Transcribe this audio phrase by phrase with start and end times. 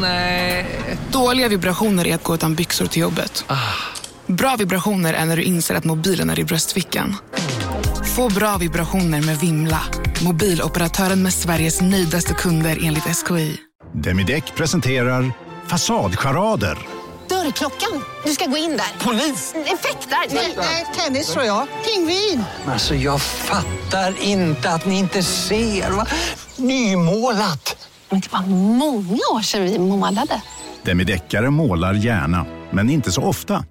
[0.00, 0.66] Nej.
[1.12, 3.44] Dåliga vibrationer är att gå utan byxor till jobbet.
[4.26, 7.16] Bra vibrationer är när du inser att mobilen är i bröstfickan.
[8.16, 9.80] Få bra vibrationer med Vimla.
[10.22, 13.56] Mobiloperatören med Sveriges nöjdaste kunder enligt SKI.
[13.92, 15.32] Demideck presenterar
[15.66, 16.78] Fasadcharader.
[17.28, 18.04] Dörrklockan.
[18.24, 19.04] Du ska gå in där.
[19.04, 19.54] Polis?
[19.54, 20.34] Effektar?
[20.60, 21.66] Nej, tennis tror jag.
[21.84, 22.44] Pingvin.
[22.66, 25.90] Alltså jag fattar inte att ni inte ser.
[25.90, 26.06] Va?
[26.56, 27.83] Nymålat.
[28.10, 28.46] Men det var
[28.76, 30.42] många år sedan vi målade.
[30.84, 33.64] Demideckare målar gärna, men inte så ofta.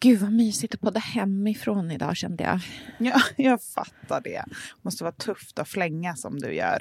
[0.00, 2.60] Gud vad mysigt att podda hemifrån idag kände jag.
[2.98, 4.44] Ja, jag fattar det.
[4.82, 6.78] Måste vara tufft att flänga som du gör.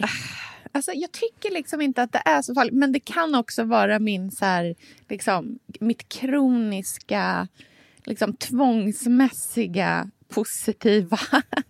[0.72, 2.74] Alltså, jag tycker liksom inte att det är så farligt.
[2.74, 4.76] Men det kan också vara min så här,
[5.10, 7.48] liksom, mitt kroniska,
[8.06, 11.20] liksom, tvångsmässiga positiva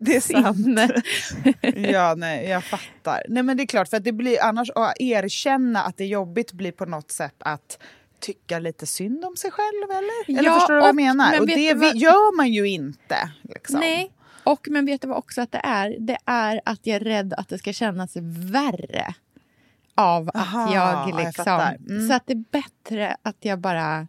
[0.00, 0.92] det är sant.
[1.92, 3.22] ja, nej, jag fattar.
[3.28, 6.08] Nej, men det är klart, för att det blir annars att erkänna att det är
[6.08, 7.78] jobbigt blir på något sätt att
[8.20, 10.38] tycka lite synd om sig själv, eller?
[10.40, 11.30] Eller Ja, förstår du vad jag och- menar?
[11.30, 13.30] men och det vad- gör man ju inte.
[13.42, 13.80] Liksom.
[13.80, 14.12] Nej.
[14.44, 15.96] Och, men vet du vad också att det är?
[15.98, 18.12] Det är att jag är rädd att det ska kännas
[18.52, 19.14] värre
[19.94, 21.44] av att Aha, jag jag liksom...
[21.44, 21.76] fattar.
[21.88, 22.08] Mm.
[22.08, 24.06] så att det är bättre att jag bara...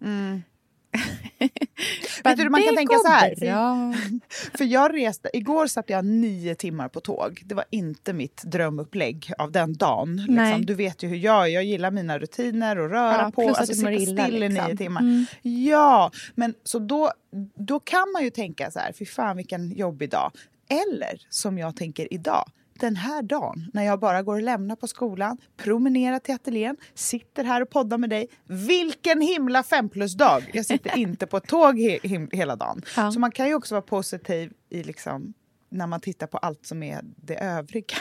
[2.23, 3.35] Vet du, man kan tänka så här.
[3.35, 3.93] bra.
[4.57, 7.41] För jag reste, igår satt jag nio timmar på tåg.
[7.45, 10.15] Det var inte mitt drömupplägg av den dagen.
[10.15, 10.65] Liksom.
[10.65, 11.47] Du vet ju hur jag är.
[11.47, 13.41] Jag gillar mina rutiner och röra Ja, på.
[13.41, 14.67] plus att Alltså du mår illa, still i liksom.
[14.67, 15.01] nio timmar.
[15.01, 15.25] Mm.
[15.41, 17.11] Ja, men så då,
[17.55, 20.31] då kan man ju tänka så här, fy fan vilken jobbig dag.
[20.69, 24.87] Eller som jag tänker idag, den här dagen när jag bara går och lämnar på
[24.87, 28.27] skolan, promenerar till ateljén, sitter här och poddar med dig.
[28.45, 30.51] Vilken himla fem plus-dag!
[30.53, 31.99] Jag sitter inte på tåg he
[32.31, 32.81] hela dagen.
[32.95, 33.11] Ja.
[33.11, 35.33] Så man kan ju också vara positiv i liksom,
[35.69, 37.97] när man tittar på allt som är det övriga.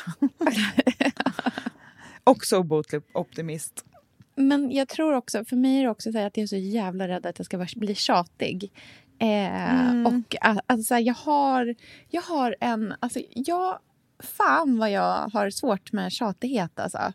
[2.25, 3.85] också obotlig optimist.
[4.35, 7.09] Men jag tror också, för mig är det också så att jag är så jävla
[7.09, 8.73] rädd att jag ska bli tjatig.
[9.19, 10.07] Eh, Mm.
[10.07, 10.37] Och
[10.67, 11.75] alltså, jag, har,
[12.09, 12.95] jag har en...
[13.01, 13.79] Alltså, jag,
[14.23, 16.79] fan vad jag har svårt med tjatighet.
[16.81, 17.13] Alltså.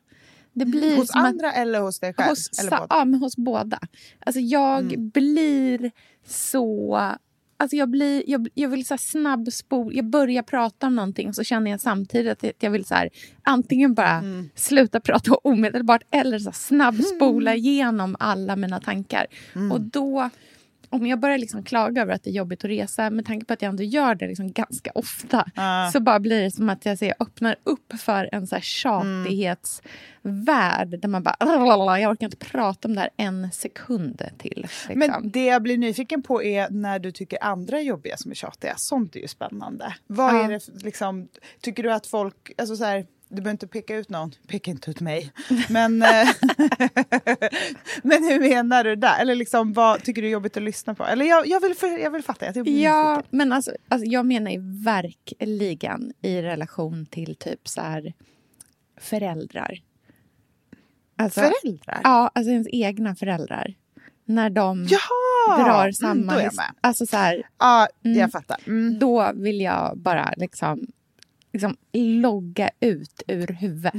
[0.53, 2.29] Det blir Hos som att- andra eller hos dig själv?
[2.29, 2.87] Hos, eller båda?
[2.89, 3.79] ja, men hos båda.
[4.19, 5.09] Alltså jag Mm.
[5.09, 5.91] blir
[6.27, 6.95] så...
[7.59, 9.95] Alltså jag, blir, jag, jag vill så snabbspol...
[9.95, 13.09] Jag börjar prata om någonting och så känner jag samtidigt att jag vill så här,
[13.43, 14.49] antingen bara Mm.
[14.55, 19.25] sluta prata omedelbart eller så snabbspola igenom alla mina tankar.
[19.55, 19.71] Mm.
[19.71, 20.29] Och då...
[20.89, 23.53] Om jag börjar liksom klaga över att det är jobbigt att resa med tanke på
[23.53, 25.91] att jag ändå gör det liksom ganska ofta Ah.
[25.91, 30.99] så bara blir det som att jag, jag öppnar upp för en så här tjatighetsvärld
[31.01, 34.61] där man bara "Lalalala, jag orkar inte prata om det här en sekund till.
[34.61, 34.99] Liksom.
[34.99, 38.35] Men det jag blir nyfiken på är när du tycker andra är jobbiga som är
[38.35, 38.73] tjatiga.
[38.77, 39.95] Sånt är ju spännande.
[40.07, 40.43] Vad Ja.
[40.43, 41.27] är det liksom,
[41.61, 44.91] tycker du att folk, alltså så här, du behöver inte peka ut någon, peka inte
[44.91, 45.31] ut mig.
[45.69, 46.07] Men, eh,
[48.03, 49.19] men hur menar du där?
[49.21, 51.05] Eller liksom, vad tycker du är jobbigt att lyssna på?
[51.05, 52.45] Eller jag, jag, vill, för, jag vill fatta.
[52.45, 58.13] Jag Ja, men alltså, alltså, jag menar ju verkligen i relation till typ så här
[59.01, 59.79] föräldrar.
[61.17, 62.01] Alltså, Föräldrar?
[62.03, 63.73] Ja, alltså ens egna föräldrar.
[64.25, 65.63] När de Jaha!
[65.63, 66.11] drar samma...
[66.11, 66.71] Mm, då är jag med.
[66.81, 68.17] Alltså så här, Ja, Mm.
[68.17, 68.57] jag fattar.
[68.67, 68.99] Mm.
[68.99, 70.87] då vill jag bara liksom,
[71.57, 71.77] liksom
[72.21, 73.93] logga ut ur huvudet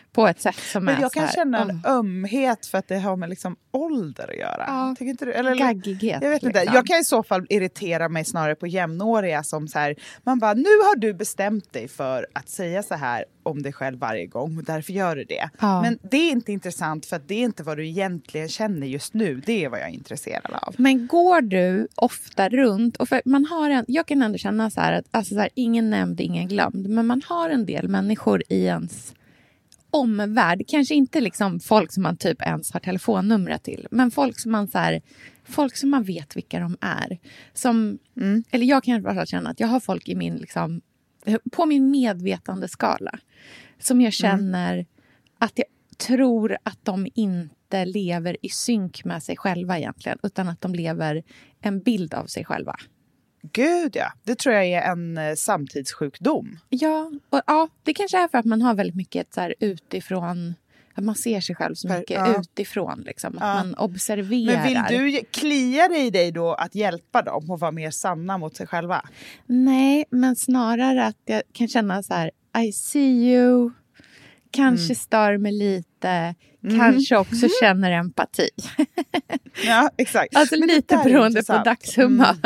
[0.12, 2.88] på ett sätt som Men är jag kan här, känna en åh, ömhet för att
[2.88, 4.64] det har med liksom ålder att göra.
[4.66, 4.94] Ja.
[4.98, 5.32] Tycker inte du?
[5.32, 6.22] Eller, gaggighet.
[6.22, 6.60] Jag vet inte.
[6.60, 6.74] liksom.
[6.74, 10.54] Jag kan i så fall irritera mig snarare på jämnåriga som så här, man bara,
[10.54, 14.58] nu har du bestämt dig för att säga så här om dig själv varje gång
[14.58, 15.50] och därför gör du det.
[15.60, 15.82] Ja.
[15.82, 19.14] Men det är inte intressant för att det är inte vad du egentligen känner just
[19.14, 19.42] nu.
[19.46, 20.74] Det är vad jag är intresserad av.
[20.78, 22.96] Men går du ofta runt...
[22.96, 25.90] Och man har en, jag kan ändå känna så här att alltså så här, ingen
[25.90, 26.88] nämnd, ingen glömd.
[26.94, 29.14] Men man har en del människor i ens
[29.90, 30.62] omvärld.
[30.68, 33.86] Kanske inte liksom folk som man typ ens har telefonnumret till.
[33.90, 35.02] Men folk som man, så här,
[35.44, 37.18] folk som man vet vilka de är.
[37.52, 37.98] Som,
[38.50, 40.80] Eller jag kan fall känna att jag har folk i min, liksom,
[41.52, 43.18] på min medvetandeskala.
[43.78, 44.86] Som jag känner
[45.38, 45.66] att jag
[45.98, 50.18] tror att de inte lever i synk med sig själva egentligen.
[50.22, 51.22] Utan att de lever
[51.60, 52.76] en bild av sig själva.
[53.52, 56.58] Gud ja, det tror jag är en eh, samtidssjukdom.
[56.68, 60.54] Ja, och, ja, det kanske är för att man har väldigt mycket så här utifrån...
[60.96, 62.40] Att man ser sig själv så mycket ja.
[62.40, 63.02] utifrån.
[63.06, 63.54] Liksom, att Ja.
[63.54, 64.88] man observerar.
[64.88, 68.38] Men vill du klia dig i dig då att hjälpa dem och vara mer sanna
[68.38, 69.04] mot sig själva?
[69.46, 72.30] Nej, men snarare att jag kan känna så här...
[72.58, 73.70] I see you.
[74.54, 74.94] Kanske Mm.
[74.94, 76.34] stör mig lite,
[76.76, 78.48] kanske också känner empati.
[79.66, 80.36] Ja, exakt.
[80.36, 82.36] Alltså Men lite beroende på dagshumör.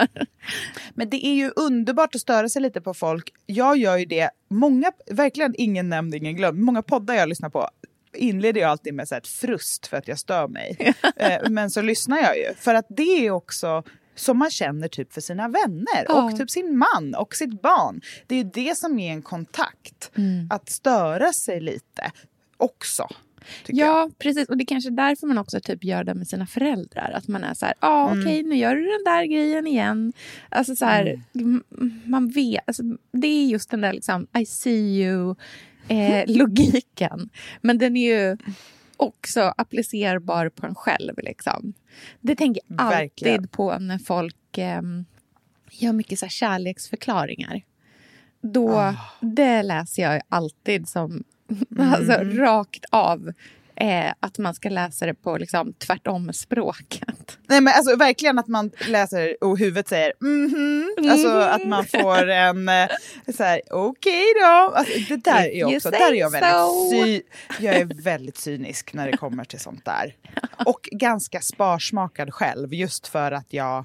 [0.94, 3.30] Men det är ju underbart att störa sig lite på folk.
[3.46, 4.30] Jag gör ju det.
[4.50, 6.58] Många, verkligen ingen nämnd, ingen glömd.
[6.58, 7.68] Många poddar jag lyssnar på
[8.14, 10.94] inleder jag alltid med så här ett frust för att jag stör mig.
[11.16, 12.54] eh, men så lyssnar jag ju.
[12.56, 13.82] För att det är också
[14.18, 16.22] som man känner typ för sina vänner Ja.
[16.24, 18.00] och typ sin man och sitt barn.
[18.26, 20.10] Det är ju det som är en kontakt.
[20.50, 22.10] Att störa sig lite
[22.56, 23.08] också.
[23.64, 23.88] tycker jag.
[23.88, 24.48] Ja, precis.
[24.48, 27.10] Och det är kanske därför man också typ gör det med sina föräldrar.
[27.14, 28.20] Att man är så här, ja ah, Mm.
[28.24, 30.12] okej nu gör du den där grejen igen.
[30.48, 31.62] Alltså så här, Mm.
[32.04, 32.82] man vet, alltså,
[33.12, 35.34] det är just den där liksom I see you
[35.88, 36.24] eh.
[37.60, 38.36] Men den är ju
[38.98, 41.14] också applicerbar på en själv.
[41.18, 41.72] Liksom.
[42.20, 43.48] Det tänker jag alltid Verkligen.
[43.48, 44.82] på när folk eh,
[45.70, 47.62] gör mycket så här kärleksförklaringar.
[48.40, 48.94] Då, Ah.
[49.20, 51.24] Det läser jag alltid som
[51.78, 52.36] alltså, Mm.
[52.38, 53.32] rakt av
[53.80, 57.38] eh, att man ska läsa det på liksom, tvärtom språket.
[57.48, 61.10] Nej men alltså verkligen att man läser och huvudet säger mhm.
[61.10, 61.38] Alltså Mhm.
[61.38, 62.88] att man får en eh,
[63.36, 64.74] så här okej då.
[64.74, 67.64] Alltså, det där är också, där är jag väldigt so.
[67.64, 70.14] jag är väldigt cynisk när det kommer till sånt där.
[70.66, 73.84] Och ganska sparsmakad själv just för att jag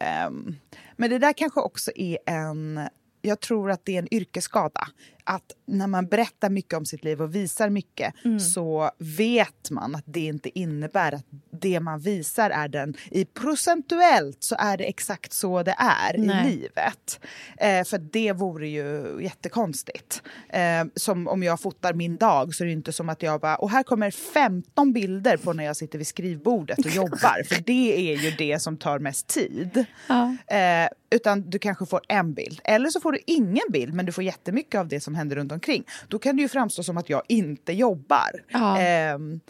[0.00, 0.56] ehm,
[0.96, 2.80] men det där kanske också är en
[3.22, 4.88] jag tror att det är en yrkesskada.
[5.24, 8.14] Att när man berättar mycket om sitt liv och visar mycket
[8.52, 12.94] så vet man att det inte innebär att det man visar är den...
[13.10, 16.46] I procentuellt så är det exakt så det är Nej.
[16.46, 17.20] i livet.
[17.56, 20.22] Eh, för det vore ju jättekonstigt.
[20.48, 23.56] Eh, som om jag fotar min dag så är det inte som att jag bara...
[23.56, 27.42] Och här kommer 15 bilder på när jag sitter vid skrivbordet och jobbar.
[27.48, 29.84] för det är ju det som tar mest tid.
[30.06, 30.36] Ja.
[30.56, 32.60] Eh, utan du kanske får en bild.
[32.64, 35.52] Eller så får du ingen bild, men du får jättemycket av det som händer runt
[35.52, 35.84] omkring.
[36.08, 38.30] Då kan det ju framstå som att jag inte jobbar.
[38.48, 38.78] Ja.
[38.80, 39.40] Ehm,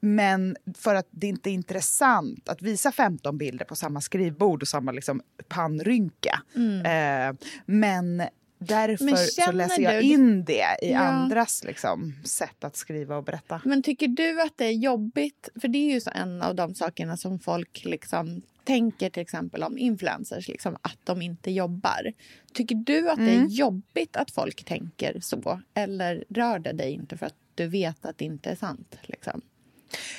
[0.00, 4.68] men för att det inte är intressant att visa 15 bilder på samma skrivbord och
[4.68, 6.42] samma liksom pannrynka.
[6.84, 7.36] Eh,
[7.66, 8.22] men
[8.58, 10.98] därför så läser jag du- in det i Ja.
[10.98, 13.60] andras liksom, sätt att skriva och berätta.
[13.64, 15.48] Men tycker du att det är jobbigt?
[15.60, 19.78] För det är ju en av de sakerna som folk liksom tänker till exempel om
[19.78, 22.12] influencers, liksom, att de inte jobbar.
[22.54, 23.44] Tycker du att det Mm.
[23.44, 25.60] är jobbigt att folk tänker så?
[25.74, 28.96] Eller rör det dig inte för att du vet att det inte är sant?
[29.02, 29.40] Liksom?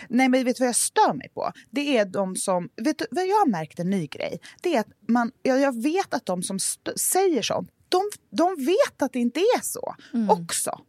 [0.07, 1.51] Nej, men vet du vad jag stör mig på?
[1.69, 2.69] Det är de som...
[2.75, 4.39] Vet du vad jag har märkt en ny grej?
[4.61, 5.31] Det är att man...
[5.43, 6.59] Jag, jag vet att de som
[6.95, 9.95] säger sånt, de, de vet att det inte är så
[10.29, 10.81] också.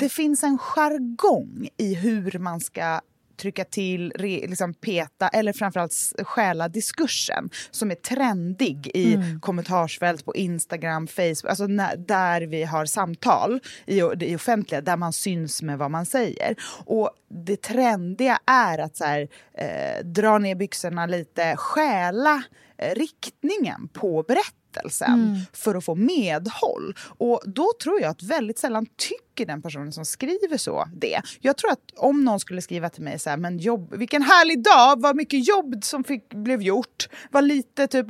[0.00, 3.00] Det finns en jargong i hur man ska
[3.38, 5.94] trycka till, re, liksom peta eller framförallt
[6.24, 12.86] stjäla diskursen som är trendig i kommentarsfält på Instagram, Facebook, alltså när, där vi har
[12.86, 16.56] samtal i, i offentliga, där man syns med vad man säger.
[16.84, 22.42] Och det trendiga är att så här, eh, dra ner byxorna lite, stjäla
[22.78, 24.67] eh, riktningen på berättelsen
[25.52, 26.94] för att få medhåll.
[27.18, 31.20] Och då tror jag att väldigt sällan tycker den personen som skriver så det.
[31.40, 34.62] Jag tror att om någon skulle skriva till mig så här, men jobb, vilken härlig
[34.62, 38.06] dag, vad mycket jobb som fick, blev gjort, vad lite typ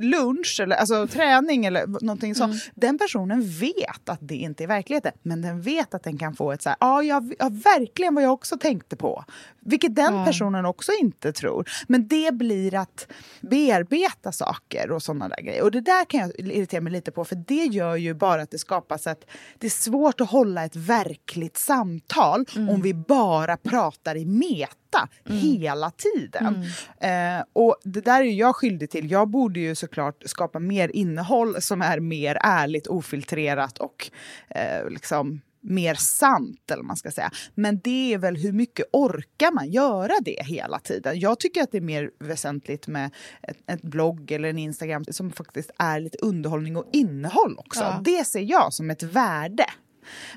[0.00, 2.70] lunch eller alltså träning eller någonting sånt.
[2.74, 6.52] Den personen vet att det inte är verkligheten, men den vet att den kan få
[6.52, 9.24] ett så här, ja, jag, ja verkligen vad jag också tänkte på.
[9.64, 10.24] Vilket den Ja.
[10.24, 11.70] personen också inte tror.
[11.88, 13.06] Men det blir att
[13.40, 15.62] bearbeta saker och sådana där grejer.
[15.62, 18.50] Och det där kan jag irritera mig lite på, för det gör ju bara att
[18.50, 19.24] det skapas ett...
[19.58, 25.90] Det är svårt att hålla ett verkligt samtal om vi bara pratar i meta hela
[25.90, 26.64] tiden.
[27.00, 29.10] Eh, och det där är jag skyldig till.
[29.10, 34.10] Jag borde ju såklart skapa mer innehåll som är mer ärligt, ofiltrerat och
[34.48, 37.30] eh, liksom mer sant, eller man ska säga.
[37.54, 41.20] Men det är väl hur mycket orkar man göra det hela tiden?
[41.20, 43.10] Jag tycker att det är mer väsentligt med
[43.42, 47.80] ett, ett blogg eller en Instagram som faktiskt är lite underhållning och innehåll också.
[47.80, 48.00] Ja.
[48.04, 49.64] Det ser jag som ett värde.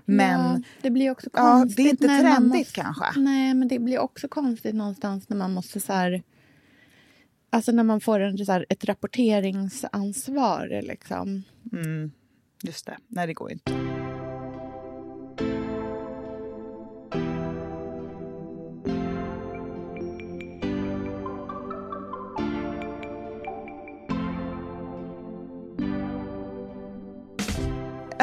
[0.05, 1.77] Men ja, det blir också ja, konstigt.
[1.77, 3.19] det är inte trendigt måste- kanske.
[3.19, 6.23] Nej, men det blir också konstigt någonstans när man måste så här...
[7.49, 10.81] Alltså när man får en, så här, ett rapporteringsansvar.
[10.83, 11.43] Liksom.
[11.71, 12.11] Mm,
[12.63, 13.96] just det, nej det går inte.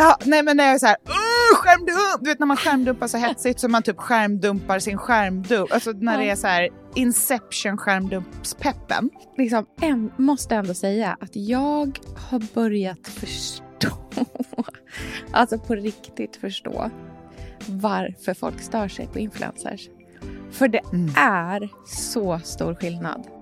[0.05, 2.25] Ja, nej men när jag är så här, "Ugh, skärmdump!
[2.25, 5.73] Du vet när man skärmdumpar så hetsigt så man typ skärmdumpar sin skärmdump.
[5.73, 9.11] Alltså när det är så här Inception skärmdumpspeppen.
[9.37, 13.89] Liksom, en, måste ändå säga att jag har börjat förstå,
[15.33, 16.91] alltså på riktigt förstå,
[17.67, 19.89] varför folk stör sig på influencers.
[20.51, 20.83] För det
[21.17, 23.34] är så stor skillnad.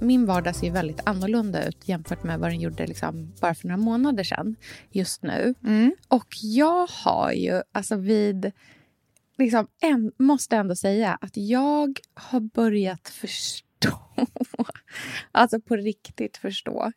[0.00, 3.68] Min vardag ser ju väldigt annorlunda ut jämfört med vad den gjorde liksom bara för
[3.68, 4.56] några månader sedan
[4.90, 5.54] just nu.
[6.08, 8.52] Och jag har ju, alltså vid...
[9.38, 13.98] Liksom, en, måste ändå säga att jag har börjat förstå,
[15.32, 16.92] alltså på riktigt förstå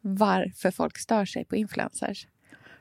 [0.00, 2.26] varför folk stör sig på influencers.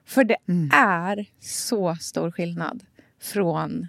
[0.06, 0.38] För det
[0.74, 2.86] är så stor skillnad
[3.22, 3.88] från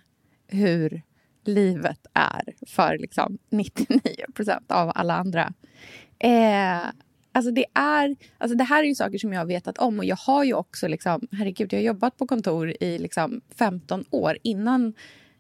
[0.49, 1.03] hur
[1.49, 4.01] livet är för liksom 99
[4.35, 5.53] procent av alla andra.
[6.19, 6.83] Eh,
[7.33, 10.05] alltså det, är, alltså det här är ju saker som jag har vetat om och
[10.05, 14.39] jag har ju också, liksom, herregud, jag har jobbat på kontor i liksom 15 år
[14.43, 14.95] innan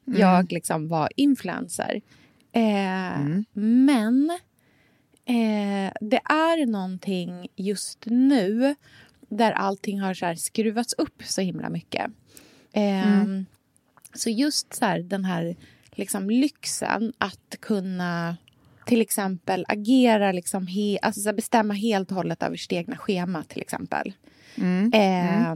[0.05, 2.01] jag liksom var influencer.
[2.53, 3.21] Eh,
[3.53, 4.31] Men
[5.25, 8.75] eh, det är någonting just nu
[9.29, 12.11] där allting har så skruvats upp så himla mycket.
[12.73, 13.23] Eh,
[14.15, 15.57] Så just så här, den här
[15.95, 18.37] liksom lyxen att kunna
[18.87, 23.61] till exempel agera, liksom he, alltså bestämma helt och hållet över sitt egna schema till
[23.61, 24.13] exempel.
[24.95, 25.55] Eh,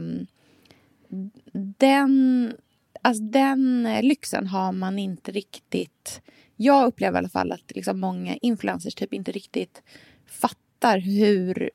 [1.77, 2.53] Den,
[3.01, 6.21] alltså, den lyxen har man inte riktigt...
[6.55, 9.81] Jag upplever i alla fall att liksom många influencers typ inte riktigt
[10.27, 11.69] fattar hur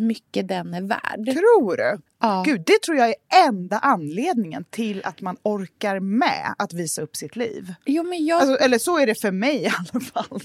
[0.00, 1.24] mycket den är värd.
[1.32, 1.98] Tror du?
[2.20, 2.42] Ja.
[2.46, 3.14] Gud, det tror jag är
[3.48, 7.74] enda anledningen till att man orkar med att visa upp sitt liv.
[7.86, 10.40] Jo, men jag, Alltså, eller så är det för mig i alla fall.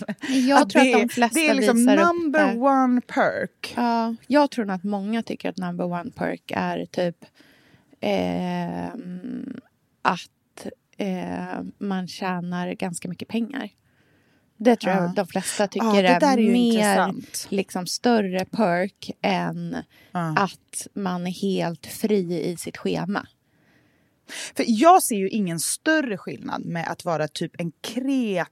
[0.48, 2.60] jag tror det, att de flesta Det är liksom visar upp number det.
[2.60, 3.74] one perk.
[3.78, 7.26] Ja, jag tror nog att många tycker att number one perk är typ
[8.00, 9.54] ehm,
[10.02, 13.70] att eh, man tjänar ganska mycket pengar.
[14.58, 15.02] Det tror Ja.
[15.02, 17.48] jag de flesta tycker är, är mer intressant.
[17.50, 19.78] liksom, större perk än
[20.12, 23.28] att man är helt fri i sitt schema.
[24.56, 28.50] För jag ser ju ingen större skillnad med att vara typ en kreativ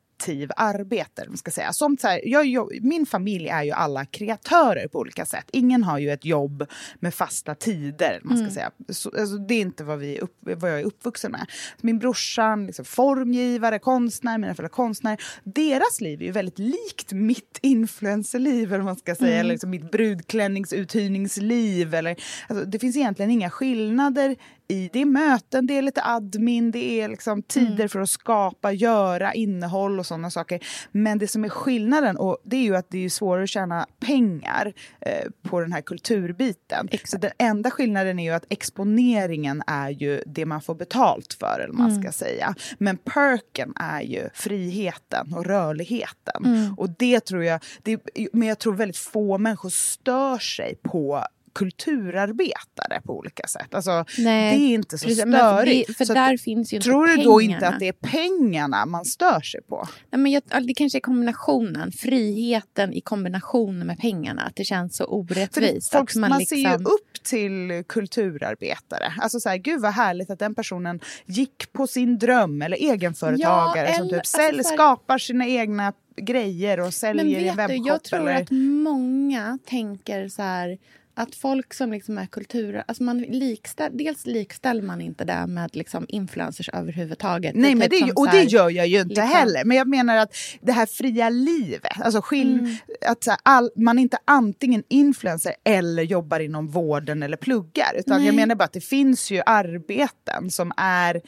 [0.56, 1.30] arbetare.
[1.30, 1.74] Man ska säga.
[1.74, 5.46] Som så här, jag, jag, min familj är ju alla kreatörer på olika sätt.
[5.52, 6.68] Ingen har ju ett jobb
[7.00, 8.20] med fasta tider.
[8.24, 8.72] Man ska säga.
[8.90, 11.46] Så, alltså, det är inte vad, vi upp, vad jag är uppvuxen med.
[11.82, 15.20] Min brorsan, liksom, formgivare, konstnär, mina föräldrar konstnärer.
[15.44, 19.40] Deras liv är ju väldigt likt mitt influencerliv, eller man ska säga.
[19.40, 21.94] Eller liksom mitt brudklänningsuthyrningsliv.
[21.94, 22.16] Eller,
[22.48, 24.36] alltså, det finns egentligen inga skillnader
[24.68, 28.72] i det är möten, det är lite admin, det är liksom tider för att skapa,
[28.72, 30.60] göra innehåll och sådana saker.
[30.92, 33.88] Men det som är skillnaden, och det är ju att det är svårare att tjäna
[34.00, 36.90] pengar eh, på den här kulturbiten.
[37.06, 41.60] Så den enda skillnaden är ju att exponeringen är ju det man får betalt för,
[41.64, 42.56] eller man ska säga.
[42.78, 46.74] Men perken är ju friheten och rörligheten.
[46.78, 48.00] Och det tror jag, det,
[48.34, 53.74] men jag tror väldigt få människor stör sig på kulturarbetare på olika sätt.
[53.76, 55.88] Alltså, Nej, det är inte så precis, för störigt.
[55.88, 57.56] det- för Så att- där finns ju inte Tror du då pengarna.
[57.56, 59.88] inte att det är pengarna man stör sig på?
[60.12, 64.42] Nej, men jag, det kanske är kombinationen, friheten i kombination med pengarna.
[64.42, 65.92] Att det känns så För orättvist.
[65.92, 69.14] folk, att man man ser ju liksom, upp till kulturarbetare.
[69.22, 73.88] Alltså så här, gud vad härligt att den personen gick på sin dröm eller egenföretagare
[73.90, 77.34] Ja, som eller- typ sälj, alltså så här- skapar sina egna grejer och säljer Men
[77.34, 77.88] i en vet du, webbshop.
[77.88, 78.42] jag tror eller...
[78.42, 78.52] att
[78.84, 80.78] många tänker så här
[81.16, 82.84] att folk som liksom är kultur...
[82.88, 87.56] Alltså man likställ, dels likställer man inte det med liksom influencers överhuvudtaget.
[87.56, 89.28] Nej, är men typ det, som och så det här- gör jag ju inte liksom-
[89.28, 89.66] heller.
[89.66, 92.76] Men jag menar att det här fria livet, alltså skill- Mm.
[93.08, 97.96] att så här, all, man är inte antingen influencer eller jobbar inom vården eller pluggar.
[97.98, 98.46] Utan jag Nej.
[98.46, 101.22] menar bara att det finns ju arbeten som är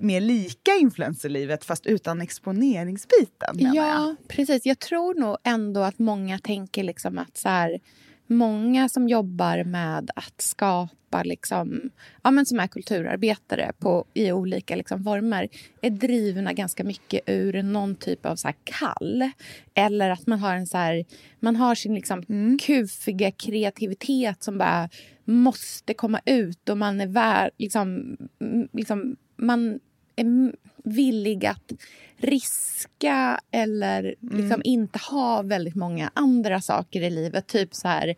[0.00, 3.56] mer lika influencerlivet fast utan exponeringsbiten.
[3.56, 3.86] menar jag.
[3.86, 4.66] Ja, precis.
[4.66, 7.80] Jag tror nog ändå att många tänker liksom att så här,
[8.28, 11.90] många som jobbar med att skapa, liksom,
[12.22, 15.48] ja, men som är kulturarbetare på, i olika liksom, former
[15.80, 19.30] är drivna ganska mycket ur någon typ av så här, kall.
[19.74, 21.04] Eller att man har, en, så här,
[21.40, 22.22] man har sin liksom,
[22.62, 24.88] kufiga kreativitet som bara
[25.24, 28.16] måste komma ut och man är värd, liksom,
[28.72, 29.80] liksom, man
[30.20, 30.52] är
[30.84, 31.72] villig att
[32.16, 37.46] riska eller liksom inte ha väldigt många andra saker i livet.
[37.46, 38.14] Typ så här...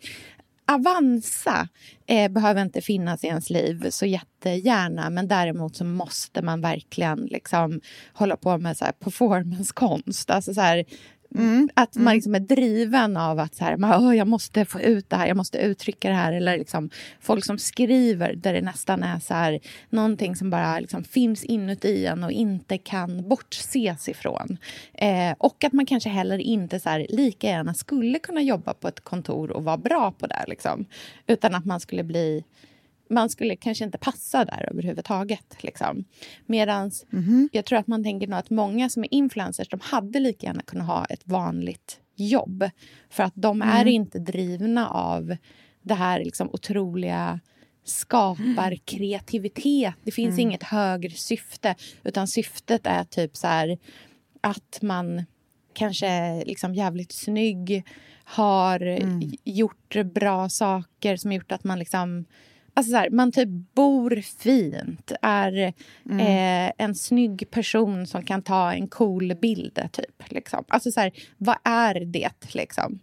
[0.72, 1.68] Avanza
[2.06, 7.18] eh, behöver inte finnas i ens liv så jättegärna men däremot så måste man verkligen
[7.18, 7.80] liksom
[8.12, 10.30] hålla på med så här performancekonst.
[10.30, 10.84] Alltså så här,
[11.34, 11.68] Mm.
[11.74, 12.14] Att man Mm.
[12.14, 15.26] liksom är driven av att så här, man, "Åh, jag måste få ut det här,
[15.26, 16.32] jag måste uttrycka det här.
[16.32, 19.60] Eller liksom, folk som skriver där det nästan är så här,
[19.90, 24.56] någonting som bara liksom finns inuti en och inte kan bortses ifrån.
[24.94, 28.88] Eh, och att man kanske heller inte så här, lika gärna skulle kunna jobba på
[28.88, 30.44] ett kontor och vara bra på det.
[30.48, 30.84] Liksom.
[31.26, 32.44] Utan att man skulle bli
[33.10, 35.56] man skulle kanske inte passa där överhuvudtaget.
[35.62, 36.04] Liksom.
[36.46, 36.90] Medan
[37.52, 40.62] jag tror att man tänker nog att många som är influencers de hade lika gärna
[40.62, 42.70] kunnat ha ett vanligt jobb.
[43.10, 45.36] För att de är inte drivna av
[45.82, 47.40] det här liksom otroliga
[47.84, 49.94] skaparkreativitet.
[50.04, 51.74] Det finns inget högre syfte,
[52.04, 53.78] utan syftet är typ så här
[54.40, 55.24] att man
[55.72, 57.84] kanske är liksom jävligt snygg
[58.24, 58.80] har
[59.22, 62.24] j- gjort bra saker som gjort att man liksom
[62.74, 65.62] Alltså så här, man typ bor fint, är
[66.10, 69.88] eh, en snygg person som kan ta en cool bild.
[69.92, 70.64] Typ, liksom.
[70.68, 72.54] Alltså så här, vad är det?
[72.54, 73.00] Liksom?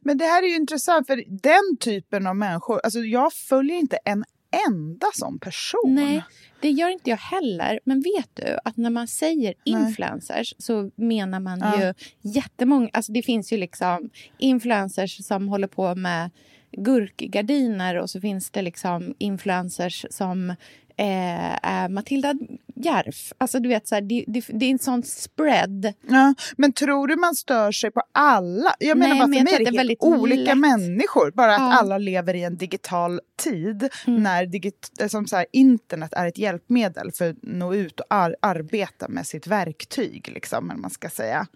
[0.00, 2.80] Men det här är ju intressant, för den typen av människor...
[2.84, 4.24] Alltså jag följer inte en
[4.68, 5.94] enda sån person.
[5.94, 6.22] Nej,
[6.60, 7.80] det gör inte jag heller.
[7.84, 9.82] Men vet du att när man säger Nej.
[9.82, 11.80] influencers så menar man Ja.
[11.84, 11.94] ju
[12.30, 12.90] jättemånga...
[12.92, 16.30] Alltså det finns ju liksom influencers som håller på med
[16.72, 20.50] gurkgardiner och så finns det liksom influencers som
[20.96, 22.34] eh, är Matilda
[22.74, 23.32] Järf.
[23.38, 25.92] Alltså du vet, så här, det, det, det är en sån spread.
[26.08, 28.74] Ja, men tror du man stör sig på alla?
[28.78, 30.58] Jag menar Nej, bara men för mig är det väldigt olika lätt.
[30.58, 31.30] människor.
[31.30, 31.66] Bara att Ja.
[31.66, 31.78] Mm.
[31.78, 37.12] alla lever i en digital tid när digit som så här, internet är ett hjälpmedel
[37.12, 40.30] för att nå ut och ar- arbeta med sitt verktyg.
[40.34, 41.46] Liksom, man ska säga.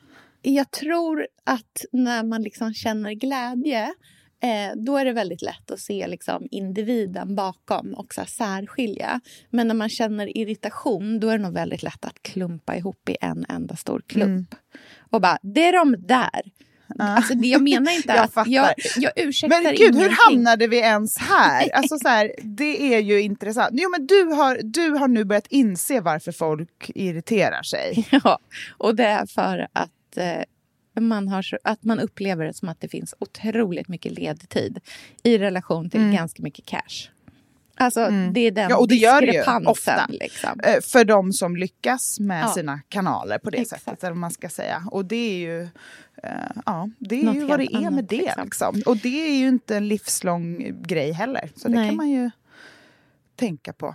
[0.42, 3.94] Jag tror att när man liksom känner glädje
[4.42, 9.20] eh, då är det väldigt lätt att se liksom, individen bakom och så här, särskilja.
[9.50, 13.16] Men när man känner irritation då är det nog väldigt lätt att klumpa ihop i
[13.20, 14.54] en enda stor klump.
[15.10, 16.42] Och bara, det är de där.
[16.98, 18.32] Alltså, det, jag menar inte Jag att...
[18.34, 18.50] fattar.
[18.50, 20.16] Jag, jag ursäktar Men gud, hur ingenting.
[20.18, 21.68] hamnade vi ens här?
[21.74, 22.32] Alltså, så här?
[22.42, 23.70] Det är ju intressant.
[23.72, 28.08] Jo, men du, har, du har nu börjat inse varför folk irriterar sig.
[28.24, 28.38] Ja,
[28.78, 30.42] och det är för att, eh,
[31.00, 34.80] man har att man upplever det som att det finns otroligt mycket ledtid
[35.22, 37.08] i relation till ganska mycket cash.
[37.74, 38.00] Alltså,
[38.32, 38.70] det är den Mm.
[38.70, 40.06] Ja, och det gör det ju ofta.
[40.08, 40.60] Liksom.
[40.60, 42.48] Eh, För de som lyckas med Ja.
[42.48, 43.84] sina kanaler på det Exakt.
[43.84, 44.04] sättet.
[44.04, 44.82] Eller man ska säga.
[44.90, 45.62] Och det är ju,
[46.22, 46.30] eh,
[46.66, 48.16] ja, det är Något ju vad det är med det.
[48.16, 48.44] liksom.
[48.44, 48.82] Liksom.
[48.86, 51.50] Och det är ju inte en livslång grej heller.
[51.56, 51.88] Så det Nej.
[51.88, 52.30] kan man ju
[53.36, 53.94] tänka på.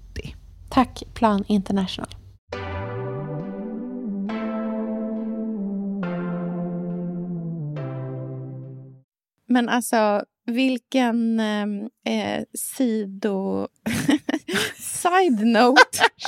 [0.71, 2.09] Tack Plan International.
[9.47, 13.67] Men alltså, vilken eh, sido...
[14.77, 15.81] Side note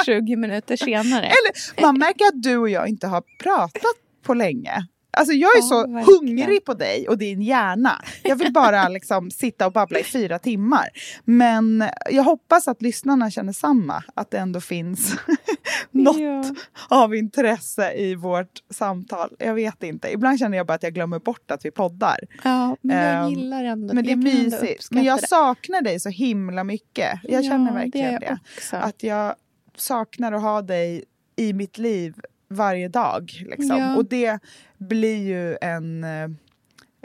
[0.06, 1.26] 20 minuter senare.
[1.26, 4.88] Eller man märker att du och jag inte har pratat på länge.
[5.18, 6.06] Alltså jag är Ja, så verkligen.
[6.06, 8.02] hungrig på dig och din hjärna.
[8.24, 10.90] Jag vill bara liksom sitta och babbla i fyra timmar.
[11.26, 14.04] Men jag hoppas att lyssnarna känner samma.
[14.16, 15.14] Att det ändå finns
[15.92, 16.44] något Ja.
[16.90, 19.30] av intresse i vårt samtal.
[19.40, 20.12] Jag vet inte.
[20.14, 22.20] Ibland känner jag bara att jag glömmer bort att vi poddar.
[22.44, 24.88] Ja, men jag Ehm, gillar ändå Men det är mysigt.
[24.92, 25.28] Men jag det.
[25.28, 27.20] saknar dig så himla mycket.
[27.24, 28.38] Jag känner Ja, verkligen det.
[28.72, 28.78] det.
[28.78, 29.36] Att jag
[29.76, 31.04] saknar att ha dig
[31.36, 32.14] i mitt liv
[32.56, 33.32] varje dag.
[33.46, 33.78] Liksom.
[33.78, 33.96] Ja.
[33.96, 34.40] Och det
[34.78, 36.04] blir ju en...
[36.04, 36.30] eh,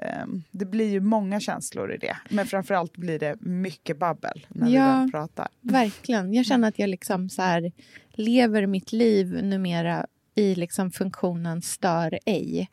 [0.02, 2.16] em, det blir ju många känslor i det.
[2.30, 4.94] Men framförallt blir det mycket babbel när Ja.
[4.94, 5.48] vi väl pratar.
[5.60, 6.34] Verkligen.
[6.34, 7.72] Jag känner att jag liksom så här
[8.10, 12.68] lever mitt liv numera i liksom funktionen stör ej.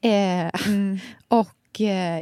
[0.00, 0.98] Eh, Mm.
[1.28, 1.48] och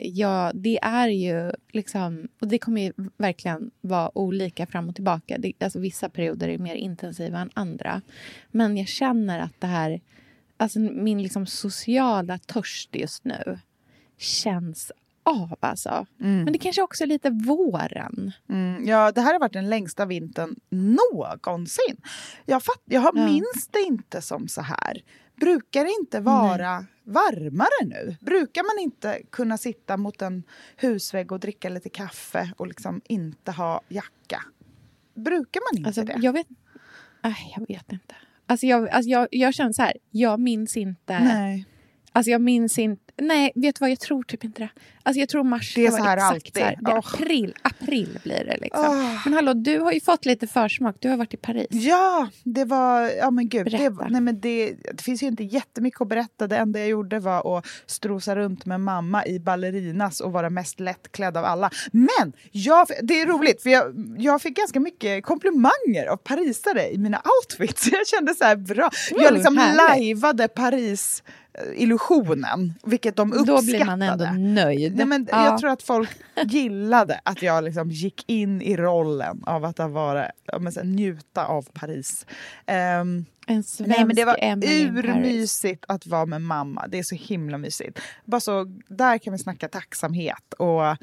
[0.03, 2.29] ja, det är ju liksom...
[2.41, 5.39] Och det kommer ju verkligen vara olika fram och tillbaka.
[5.39, 8.03] Det, alltså vissa perioder är mer intensiva än andra.
[8.51, 10.01] Men jag känner att det här...
[10.57, 13.59] Alltså min liksom sociala törst just nu
[14.19, 16.07] känns av, alltså.
[16.45, 18.33] Men det kanske också är lite våren.
[18.49, 21.97] Mm, ja, det här har varit den längsta vintern någonsin.
[22.47, 25.03] Jag, fatt, jag minns det inte som så här.
[25.41, 28.17] Brukar det inte vara varmare nu?
[28.21, 30.43] Brukar man inte kunna sitta mot en
[30.77, 34.45] husvägg och dricka lite kaffe och liksom inte ha jacka?
[35.15, 36.17] Brukar man inte Alltså, det?
[36.23, 36.47] jag vet...
[37.21, 38.15] Aj, jag vet inte.
[38.47, 41.19] Alltså jag, alltså jag, jag känner så här, jag minns inte...
[41.19, 41.67] Nej.
[42.13, 43.10] Alltså jag minns inte...
[43.21, 43.91] Nej, vet du vad?
[43.91, 44.69] Jag tror typ inte det.
[45.03, 46.55] Alltså jag tror mars Det är så här alltid.
[46.55, 46.79] så här.
[46.81, 46.99] Det är Åh.
[47.15, 48.85] april, april blir det liksom.
[48.89, 49.21] Åh.
[49.25, 50.97] Men hallå, du har ju fått lite försmak.
[50.99, 51.67] Du har varit i Paris.
[51.71, 53.11] Ja, det var...
[53.19, 53.65] Ja, men gud.
[53.67, 54.07] Det, Berätta.
[54.09, 56.47] nej, men det, det finns ju inte jättemycket att berätta.
[56.47, 60.81] Det enda jag gjorde var att strosa runt med mamma i ballerinas och vara mest
[60.81, 61.71] lättklädd av alla.
[61.93, 66.99] Men jag, det är roligt, för jag, jag fick ganska mycket komplimanger av parisare i
[66.99, 67.89] mina outfits.
[67.93, 68.91] Jag kände så här bra.
[69.11, 69.77] Jag Mm, liksom härligt.
[69.77, 70.49] lajvade
[71.61, 73.61] Paris-illusionen, vilket de uppskattade.
[73.61, 74.97] Då blir man ändå nöjd.
[74.97, 75.45] Nej, men Ja.
[75.45, 76.11] Jag tror att folk
[76.45, 82.27] gillade att jag liksom gick in i rollen av att ja, men njuta av Paris.
[82.67, 86.87] Ehm, En svensk nej, men det var urmysigt att vara med mamma.
[86.89, 88.01] Det är så himla mysigt.
[88.25, 90.97] Bara så, där kan vi snacka tacksamhet och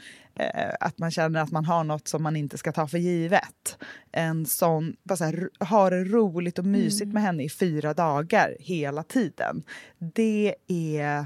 [0.80, 3.78] att man känner att man har något som man inte ska ta för givet.
[4.12, 7.14] En sån, bara så här, ha det roligt och mysigt Mm.
[7.14, 9.64] med henne i fyra dagar hela tiden.
[10.00, 11.26] Det är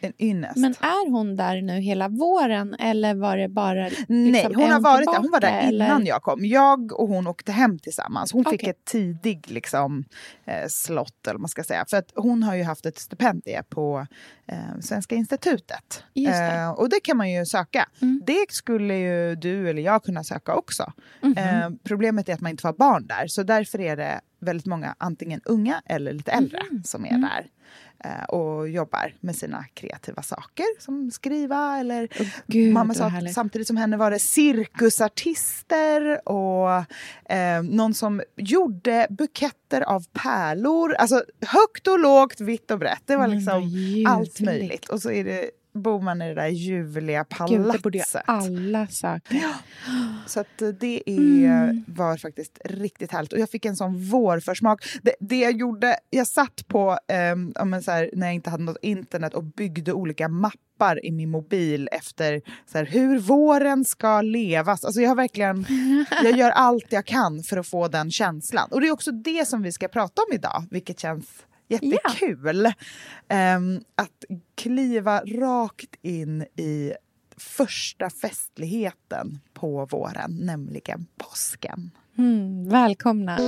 [0.00, 0.56] en ynnest.
[0.56, 4.80] Men är hon där nu hela våren eller var det bara liksom Nej, hon har
[4.80, 5.18] varit där.
[5.18, 6.08] Hon var där innan eller?
[6.08, 6.44] jag kom.
[6.44, 8.32] Jag och hon åkte hem tillsammans.
[8.32, 8.70] Hon fick Okej.
[8.70, 10.04] ett tidig liksom,
[10.44, 11.84] eh, slott, eller man ska säga.
[11.90, 14.06] För att hon har ju haft ett stipendium på
[14.46, 16.04] eh, Svenska institutet.
[16.14, 16.26] Det.
[16.26, 17.88] Eh, och det kan man ju söka.
[18.02, 18.22] Mm.
[18.26, 20.92] Det skulle ju du eller jag kunna söka också.
[21.20, 21.38] Mhm.
[21.38, 23.26] Eh, problemet är att man inte får barn där.
[23.26, 26.82] Så därför är det väldigt många, antingen unga eller lite äldre, Mhm.
[26.84, 27.24] som Mm.
[27.24, 27.46] är där
[28.04, 32.08] eh, och jobbar med sina kreativa saker som skriva eller
[32.46, 34.18] Gud, Mamma sa att samtidigt som henne var det
[35.10, 36.70] cirkusartister och
[37.32, 40.94] eh, någon som gjorde buketter av pärlor.
[40.94, 43.02] Alltså högt och lågt, vitt och brett.
[43.06, 43.72] Det var liksom
[44.04, 44.88] vad allt möjligt.
[44.88, 48.22] Och så är det, bor man i det där ljuvliga Gud, det borde ju palatset.
[48.26, 49.34] alla söka.
[50.26, 51.84] Så att eh, det är, Mm.
[51.88, 53.32] var faktiskt riktigt härligt.
[53.32, 54.84] Och jag fick en sån vårförsmak.
[55.02, 56.98] Det, det jag gjorde, jag satt på,
[57.54, 61.10] ja, men så här, när jag inte hade något internet och byggde olika mappar i
[61.12, 64.84] min mobil efter så här, hur våren ska levas.
[64.84, 65.66] Alltså jag har verkligen,
[66.24, 68.68] jag gör allt jag kan för att få den känslan.
[68.70, 71.26] Och det är också det som vi ska prata om idag, vilket känns
[71.70, 72.72] jättekul.
[73.28, 76.92] Ehm, att kliva rakt in i
[77.36, 81.90] första festligheten på våren, nämligen påsken.
[82.18, 83.38] Mm, välkomna.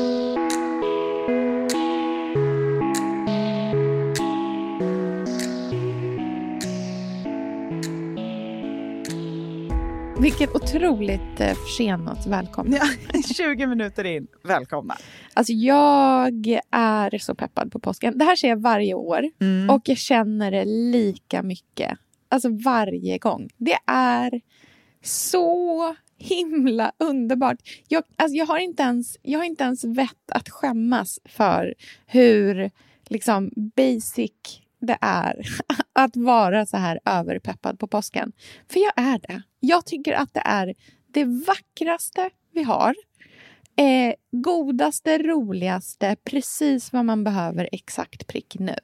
[10.23, 12.77] Vilket otroligt eh, försenat välkomna.
[12.77, 14.97] Ja, 20 minuter in, välkomna.
[15.35, 18.19] Alltså jag är så peppad på påsken.
[18.19, 19.71] Det här ser jag varje år Mm.
[19.71, 21.99] och jag känner det lika mycket.
[22.29, 23.49] Alltså varje gång.
[23.57, 24.41] Det är
[25.03, 27.57] så himla underbart.
[27.89, 31.75] Jag, alltså jag, har inte ens, jag har inte ens vett att skämmas för
[32.07, 32.71] hur
[33.09, 34.33] liksom basic
[34.81, 35.43] det är
[35.93, 38.33] att vara så här överpeppad på påsken.
[38.73, 39.43] För jag är det.
[39.61, 40.75] Jag tycker att det är
[41.07, 42.95] det vackraste vi har.
[43.77, 48.77] Eh, godaste, roligaste, precis vad man behöver exakt prick nu.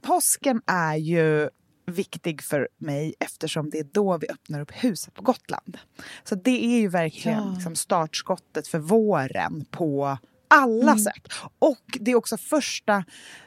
[0.00, 1.48] Påsken är ju
[1.86, 5.78] viktig för mig eftersom det är då vi öppnar upp huset på Gotland.
[6.24, 7.52] Så det är ju verkligen Ja.
[7.54, 10.18] liksom startskottet för våren på
[10.48, 11.28] alla sätt.
[11.58, 13.04] Och det är också första...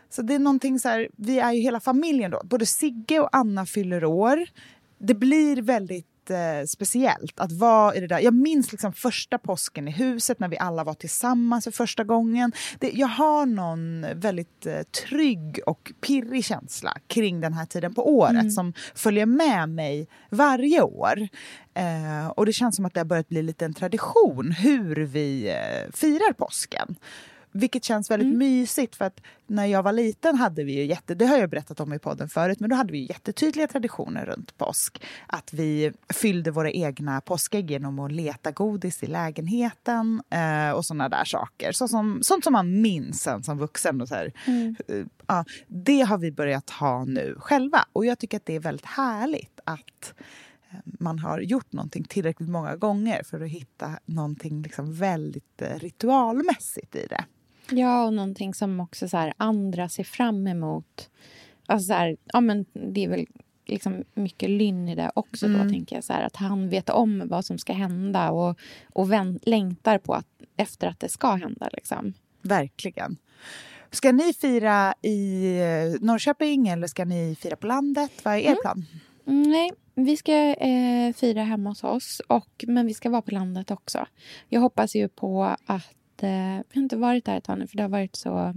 [0.10, 2.42] Så det är någonting så här, vi är ju hela familjen då.
[2.44, 4.46] Både Sigge och Anna fyller år.
[4.98, 8.20] Det blir väldigt eh, speciellt att vara i det där.
[8.20, 12.52] Jag minns liksom första påsken i huset när vi alla var tillsammans för första gången.
[12.80, 18.10] Det, jag har någon väldigt eh, trygg och pirrig känsla kring den här tiden på
[18.10, 21.28] året som följer med mig varje år.
[21.74, 25.50] Eh, och det känns som att det har börjat bli lite en tradition hur vi
[25.50, 26.96] eh, firar påsken.
[27.52, 31.26] Vilket känns väldigt mysigt för att när jag var liten hade vi ju jätte, det
[31.26, 35.04] har jag berättat om i podden förut, men då hade vi jättetydliga traditioner runt påsk.
[35.28, 41.10] Att vi fyllde våra egna påskägg genom att leta godis i lägenheten eh, och sådana
[41.10, 41.72] där saker.
[41.72, 44.02] Så som, sånt som man minns sen som vuxen.
[44.02, 44.34] Och så här.
[44.88, 48.60] Eh, ja, det har vi börjat ha nu själva och jag tycker att det är
[48.60, 50.14] väldigt härligt att
[50.72, 55.80] eh, man har gjort någonting tillräckligt många gånger för att hitta någonting liksom väldigt eh,
[55.80, 57.26] ritualmässigt i det.
[57.72, 61.10] Ja, och någonting som också så här, andra ser fram emot.
[61.66, 63.26] Alltså så här, ja, men det är väl
[63.66, 65.48] liksom mycket Lynn i det också.
[65.48, 68.60] Då, tänker jag så här, Att han vet om vad som ska hända och,
[68.94, 70.28] och vän, längtar på att,
[70.58, 71.70] efter att det ska hända.
[71.74, 72.14] Liksom.
[72.42, 73.18] Verkligen.
[73.92, 78.12] Ska ni fira i eh, Norrköping eller ska ni fira på landet?
[78.24, 78.86] Vad är er plan?
[79.28, 83.32] Mm, Nej, vi ska eh, fira hemma hos oss, och, men vi ska vara på
[83.32, 84.06] landet också.
[84.50, 85.96] Jag hoppas ju på att...
[86.24, 88.54] Eh, vi har inte varit där ett tag nu, för det har varit så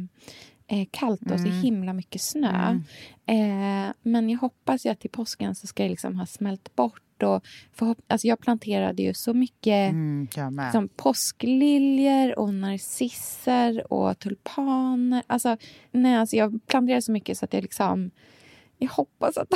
[0.67, 2.81] eh, kallt och så himla mycket snö.
[3.27, 7.23] Eh, men jag hoppas ju att till påsken så ska det liksom ha smält bort.
[7.23, 7.45] Och
[8.07, 10.29] alltså jag planterade ju så mycket Mm,
[10.73, 15.23] som påskliljor och narcisser och tulpaner.
[15.27, 15.57] Alltså,
[15.91, 18.11] nej, alltså jag planterade så mycket så att jag liksom...
[18.79, 19.49] Jag hoppas att...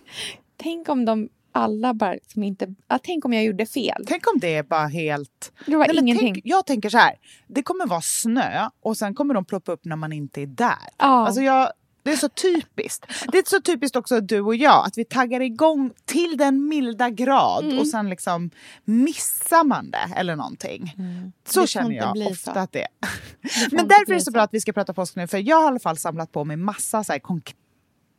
[0.56, 2.74] tänk om de alla bara som inte...
[2.88, 4.04] Ja, tänk om jag gjorde fel.
[4.06, 5.52] Tänk om det är bara helt...
[5.66, 6.34] Det var Nej, ingenting.
[6.34, 7.14] tänk, jag tänker så här,
[7.46, 10.76] det kommer vara snö och sen kommer de ploppa upp när man inte är där.
[10.98, 11.26] Ja.
[11.26, 13.06] Alltså jag, det är så typiskt.
[13.32, 17.10] Det är så typiskt också du och jag, att vi taggar igång till den milda
[17.10, 17.78] grad Mm.
[17.78, 18.50] och sen liksom
[18.84, 20.86] missar man det eller någonting.
[20.96, 21.32] Så Mm.
[21.46, 22.58] Får känner jag ofta så.
[22.58, 22.88] att det är.
[23.76, 24.30] Men därför är det så så.
[24.30, 26.44] bra att vi ska prata påsk nu, för jag har i alla fall samlat på
[26.44, 27.54] mig massa så här konk-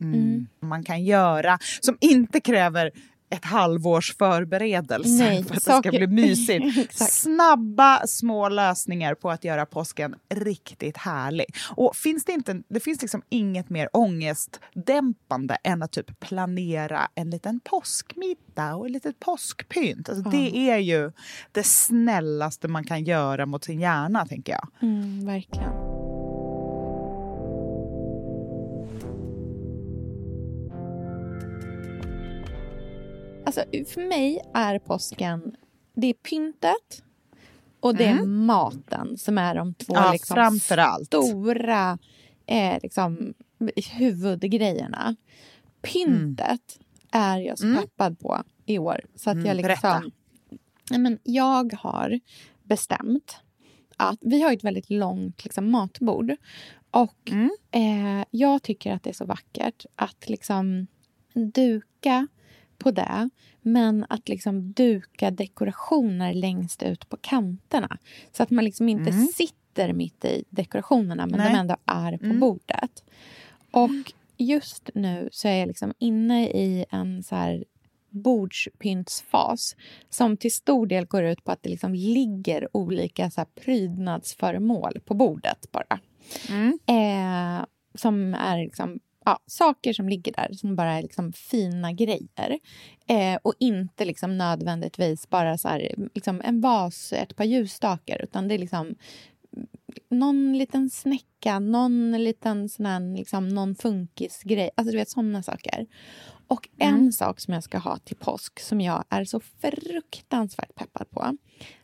[0.00, 2.90] mm, man kan göra som inte kräver
[3.32, 6.94] ett halvårs förberedelse Nej, för att det saker- ska bli mysigt.
[7.10, 11.46] Snabba små lösningar på att göra påsken riktigt härlig.
[11.76, 17.30] Och finns det, inte, det finns liksom inget mer ångestdämpande än att typ planera en
[17.30, 20.08] liten påskmiddag och ett litet påskpynt.
[20.08, 21.12] Alltså Det är ju
[21.52, 24.68] det snällaste man kan göra mot sin hjärna, tänker jag.
[24.82, 26.01] Mm, verkligen.
[33.46, 35.56] Alltså, för mig är påsken...
[35.94, 37.02] Det är pyntet
[37.80, 41.06] och det är maten som är de två Ja, liksom, framför allt.
[41.06, 41.98] stora
[42.46, 43.34] eh, liksom,
[43.92, 45.16] huvudgrejerna.
[45.82, 49.00] Pyntet är jag så peppad på i år.
[49.14, 49.98] Så att jag berätta.
[49.98, 50.12] liksom...
[50.90, 52.20] Nej, men jag har
[52.62, 53.36] bestämt
[53.96, 56.36] att vi har ett väldigt långt liksom, matbord.
[56.90, 57.30] Och
[57.70, 60.86] eh, jag tycker att det är så vackert att liksom
[61.34, 62.28] duka
[62.82, 67.98] på det men att liksom duka dekorationer längst ut på kanterna.
[68.32, 71.52] Så att man liksom inte sitter mitt i dekorationerna men Nej.
[71.52, 73.04] de ändå är på bordet.
[73.70, 77.64] Och just nu så är jag liksom inne i en så här
[78.10, 79.76] bordspyntsfas
[80.08, 85.00] som till stor del går ut på att det liksom ligger olika så här prydnadsföremål
[85.04, 86.00] på bordet bara.
[86.86, 87.64] Eh,
[87.94, 92.58] som är liksom, ja, saker som ligger där som bara är liksom fina grejer.
[93.06, 98.48] Eh, och inte liksom nödvändigtvis bara så här, liksom en vas, ett par ljusstakar utan
[98.48, 98.94] det är liksom
[100.08, 104.70] någon liten snäcka, någon liten sån här, liksom, någon funkisgrej.
[104.74, 105.86] Alltså du vet sådana saker.
[106.46, 111.10] Och en sak som jag ska ha till påsk som jag är så fruktansvärt peppad
[111.10, 111.36] på.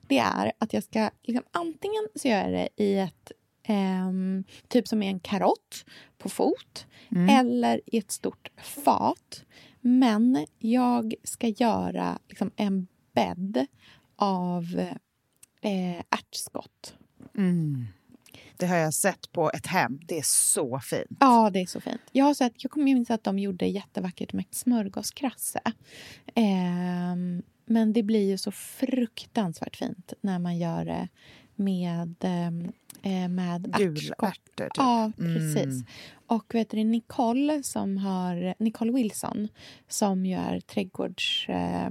[0.08, 3.32] Det är att jag ska, liksom, antingen så gör jag det i ett
[3.68, 5.84] ehm, typ som i en karott
[6.18, 6.86] på fot
[7.30, 9.44] eller i ett stort fat.
[9.80, 13.66] Men jag ska göra liksom, en bädd
[14.16, 14.80] av
[15.60, 16.94] eh, ärtskott.
[18.56, 20.00] Det har jag sett på ett hem.
[20.06, 21.16] Det är så fint.
[21.20, 22.00] Ja, det är så fint.
[22.12, 25.60] Jag har sett, jag kommer minnas att de gjorde jättevackert med smörgåskrasse.
[26.34, 31.08] Ehm, men det blir ju så fruktansvärt fint när man gör det
[31.54, 32.70] med, eh,
[33.28, 34.40] med ärtskott.
[34.56, 34.68] Typ.
[34.76, 35.84] Ja, precis.
[36.26, 39.48] Och vet du, Nicole, som har, Nicole Wilson
[39.88, 41.48] som är trädgårds...
[41.48, 41.90] Eh,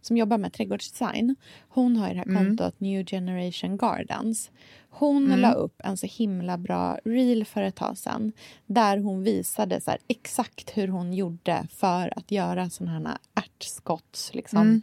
[0.00, 1.36] som jobbar med trädgårdsdesign.
[1.68, 4.50] Hon har ju det här kontot New Generation Gardens.
[4.90, 8.32] Hon la upp en så himla bra reel för ett tag sedan
[8.66, 14.34] där hon visade så här, exakt hur hon gjorde för att göra såna här ärtskotts
[14.34, 14.82] liksom,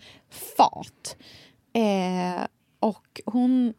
[0.58, 1.18] fat.
[1.74, 2.48] Eh,
[2.80, 3.74] och hon...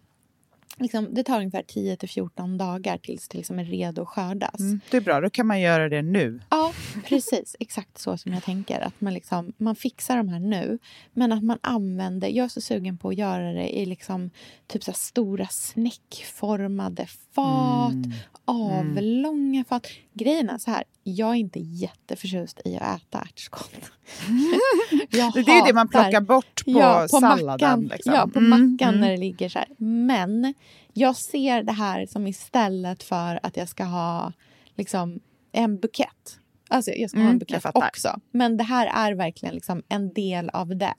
[0.79, 4.61] Liksom, det tar ungefär 10 till 14 dagar tills det liksom är redo att skördas.
[4.61, 6.41] Mm, det är bra, då kan man göra det nu.
[6.51, 6.73] Ja,
[7.05, 7.57] precis.
[7.61, 8.81] Exakt så som jag tänker.
[8.81, 10.79] Att man, liksom, man fixar de här nu,
[11.13, 12.29] men att man använder...
[12.29, 14.31] Jag är så sugen på att göra det i liksom,
[14.67, 17.07] typ så stora snäckformade
[17.43, 18.13] fat, Mm.
[18.45, 19.87] avlånga fat.
[20.13, 23.71] Grejen är så här, jag är inte jätteförtjust i att äta ärtskott.
[25.11, 27.81] Det är ju det man plockar bort på, ja, på salladen.
[27.93, 28.13] Liksom.
[28.15, 29.01] Ja, på Mm, mackan mm.
[29.01, 29.69] när det ligger så här.
[29.79, 30.55] Men
[30.93, 34.33] jag ser det här som istället för att jag ska ha
[34.75, 35.21] liksom,
[35.53, 36.39] en bukett.
[36.69, 38.21] Alltså jag ska ha Mm, en jag bukett också.
[38.31, 40.95] Men det här är verkligen liksom en del av det.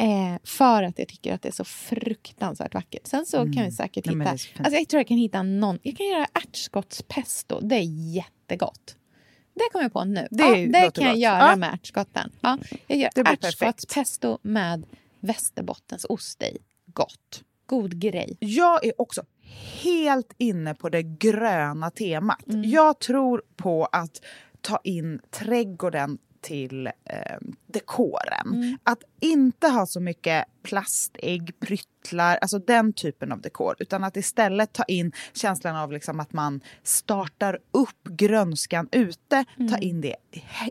[0.00, 3.06] Eh, för att jag tycker att det är så fruktansvärt vackert.
[3.06, 4.18] Sen så kan jag säkert Mm.
[4.18, 4.44] Nej, men hitta...
[4.48, 4.66] fint.
[4.66, 5.78] alltså jag tror jag kan hitta någon...
[5.82, 7.60] Jag kan göra ärtskottspesto.
[7.60, 8.96] Det är jättegott.
[9.54, 10.28] Det kommer jag på nu.
[10.30, 11.18] Det ja, det kan jag gott.
[11.20, 11.56] göra Ja.
[11.56, 12.32] med ärtskotten.
[12.40, 14.86] Ja, jag gör ärtskottspesto med
[15.20, 16.58] västerbottensost i.
[16.86, 17.42] Gott.
[17.66, 18.36] God grej.
[18.40, 19.22] Jag är också
[19.82, 22.46] helt inne på det gröna temat.
[22.48, 22.70] Mm.
[22.70, 24.20] Jag tror på att
[24.60, 26.92] ta in trädgården till eh,
[27.66, 28.46] dekoren.
[28.54, 28.78] Mm.
[28.82, 33.74] Att inte ha så mycket plastägg, pryttlar, alltså den typen av dekor.
[33.78, 39.62] Utan att istället ta in känslan av liksom att man startar upp grönskan ute, ta
[39.64, 39.82] Mm.
[39.82, 40.16] in det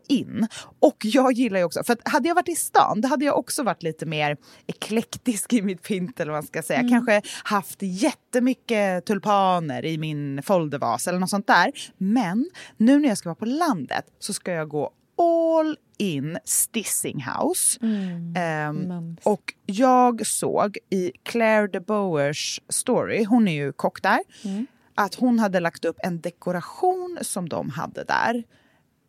[0.07, 0.47] in.
[0.79, 3.37] Och jag gillar ju också, för att hade jag varit i stan, då hade jag
[3.37, 4.37] också varit lite mer
[4.67, 6.79] eklektisk i mitt pynt eller vad man ska säga.
[6.79, 6.91] Mm.
[6.91, 11.71] Kanske haft jättemycket tulpaner i min foldervas eller något sånt där.
[11.97, 17.79] Men nu när jag ska vara på landet så ska jag gå all in Stissinghouse.
[17.81, 18.75] Mm.
[18.87, 19.19] Mums.
[19.23, 24.67] och jag såg i Claire de Boers story, hon är ju kock där, Mm.
[24.95, 28.43] att hon hade lagt upp en dekoration som de hade där.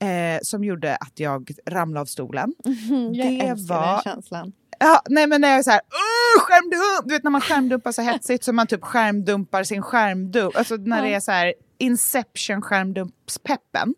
[0.00, 2.54] Eh, som gjorde att jag ramlade av stolen.
[2.64, 2.74] Mm,
[3.14, 4.52] jag det älskar var- den känslan.
[4.80, 7.08] Ja, nej men när jag är så här, "Åh, skärmdump!
[7.08, 10.56] Du vet när man skärmdumpar så hetsigt så man typ skärmdumpar sin skärmdump.
[10.56, 13.94] Alltså när det är så här Inception skärmdumpspeppen.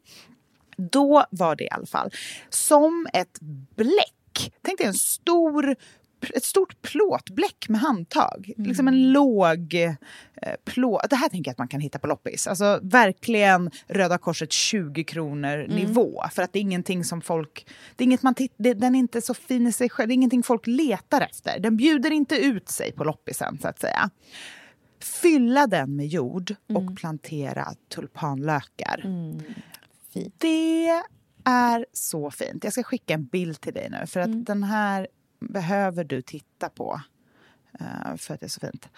[0.93, 2.11] Då var det i alla fall
[2.49, 3.39] som ett
[3.77, 4.53] bläck.
[4.63, 5.77] Tänk dig en stor
[6.35, 8.53] ett stort plåtbläck med handtag.
[8.57, 9.95] Liksom en låg eh,
[10.65, 11.11] plåt.
[11.11, 12.47] Det här tänker jag att man kan hitta på loppis.
[12.47, 16.25] Alltså verkligen Röda Korset 20 kronor nivå.
[16.33, 17.67] För att det är ingenting som folk...
[17.97, 20.09] Det är inget man titt, det, den är inte så fin i sig själv.
[20.09, 21.59] Det är ingenting folk letar efter.
[21.59, 24.11] Den bjuder inte ut sig på loppisen så att säga.
[25.23, 29.03] Fylla den med jord och plantera tulpanlökar.
[30.13, 30.35] Fint.
[30.39, 30.89] Det
[31.45, 32.65] är så fint.
[32.65, 35.09] Jag ska skicka en bild till dig nu för att den här
[35.41, 37.01] behöver du titta på.
[37.81, 38.89] eh, för att det är så fint.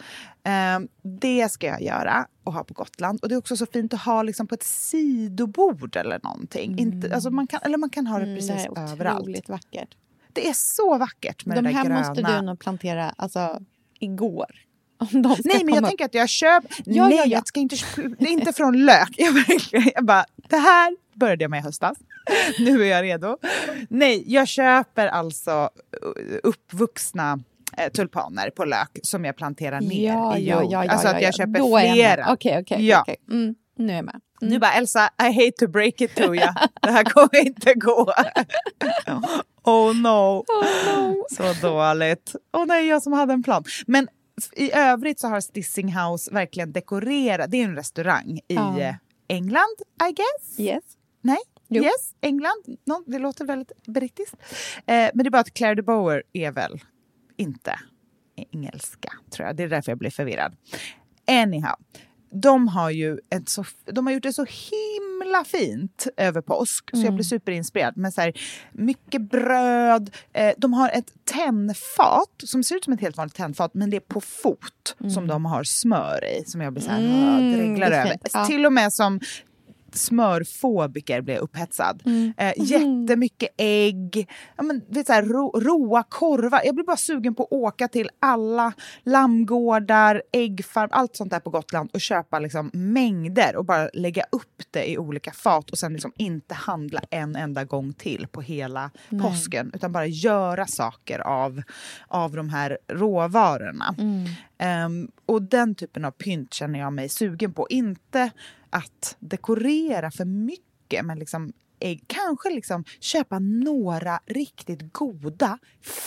[0.44, 3.20] Eh, det ska jag göra och ha på Gotland.
[3.22, 6.78] Och det är också så fint att ha liksom på ett sidobord eller någonting.
[6.78, 9.20] Inte, alltså man kan, eller man kan ha det Mm, precis det är överallt.
[9.20, 9.96] otroligt vackert.
[10.32, 11.98] Det är så vackert med De det där här gröna.
[12.08, 13.60] måste du nog plantera alltså,
[13.98, 14.46] igår.
[15.12, 15.88] De Nej, men jag upp.
[15.88, 16.70] tänker att jag köper...
[16.84, 17.30] Ja, Nej, ja, ja.
[17.36, 17.76] jag ska inte...
[18.18, 19.14] Det är inte från lök.
[19.94, 21.98] Jag bara, det här började jag med i höstas.
[22.58, 23.36] Nu är jag redo.
[23.88, 25.70] Nej, jag köper alltså
[26.06, 27.40] uh, uppvuxna
[27.76, 30.64] eh, tulpaner på lök som jag planterar ner ja, i jord.
[30.70, 31.32] ja, ja, alltså att jag ja.
[31.32, 32.32] köper Då flera.
[32.32, 32.86] Okej, okej.
[32.86, 33.00] Ja.
[33.00, 33.16] okej.
[33.30, 34.20] Mm, nu är jag med.
[34.40, 36.48] Du bara, Elsa, I hate to break it to you.
[36.82, 38.12] Det här kommer inte gå.
[39.64, 40.44] oh no.
[41.30, 42.34] Så dåligt.
[42.52, 43.64] Åh nej, jag som hade en plan.
[43.86, 44.08] Men
[44.56, 47.50] i övrigt så har Stissing House verkligen dekorerat.
[47.50, 48.94] Det är en restaurang i eh,
[49.28, 49.76] England,
[50.10, 50.60] I guess.
[50.60, 50.84] Yes.
[51.22, 51.38] Nej?
[51.68, 51.82] Jo.
[51.82, 52.76] Yes, England.
[52.86, 54.36] No, det låter väldigt brittiskt.
[54.76, 56.80] Eh, men det är bara att Claire de Boer är väl
[57.36, 57.78] inte
[58.36, 59.56] engelska, tror jag.
[59.56, 60.56] Det är därför jag blir förvirrad.
[61.26, 61.76] Anyhow.
[62.34, 67.02] De har ju ett så, de har gjort det så himla fint över påsk, så
[67.02, 67.96] jag blir superinspirerad.
[67.96, 68.32] Med så här,
[68.72, 70.16] mycket bröd.
[70.32, 73.96] Eh, de har ett tennfat som ser ut som ett helt vanligt tennfat, men det
[73.96, 77.86] är på fot som de har smör i, som jag blir så här, Mm, är
[77.86, 78.18] över.
[78.32, 78.46] Ja.
[78.46, 79.20] Till och med som
[79.95, 82.03] smörfobiker blev upphetsad.
[82.05, 82.32] Mm.
[82.36, 86.61] Eh, jättemycket ägg, ja, men, vet, så här, ro, roa korvar.
[86.64, 88.72] Jag blir bara sugen på att åka till alla
[89.03, 94.62] lammgårdar, äggfarm, allt sånt där på Gotland och köpa liksom, mängder och bara lägga upp
[94.70, 98.90] det i olika fat och sen liksom inte handla en enda gång till på hela
[99.22, 101.62] påsken utan bara göra saker av,
[102.09, 103.95] av de här råvarorna.
[104.59, 107.66] Ehm, och den typen av pynt känner jag mig sugen på.
[107.70, 108.30] Inte
[108.72, 112.04] att dekorera för mycket, men liksom ägg.
[112.06, 115.58] Kanske liksom köpa några riktigt goda,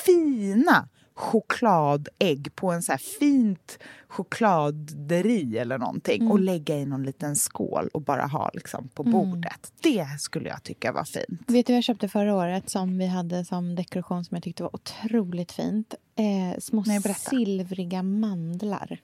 [0.06, 7.90] fina chokladägg på en så fint chokladeri eller någonting och lägga i någon liten skål
[7.94, 9.74] och bara ha liksom på bordet.
[9.82, 11.42] Det skulle jag tycka var fint.
[11.48, 14.64] Vet du vad jag köpte förra året som vi hade som dekoration som jag tyckte
[14.64, 15.96] var otroligt fint?
[16.16, 19.00] Eh, små Nej, silvriga mandlar.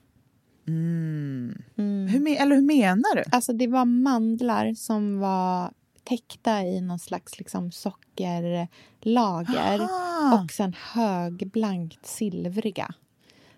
[0.64, 3.22] Hur, me- eller hur menar du?
[3.32, 5.72] Alltså det var mandlar som var
[6.04, 10.42] täckta i någon slags liksom sockerlager Aha.
[10.44, 12.94] och sen högblankt silvriga.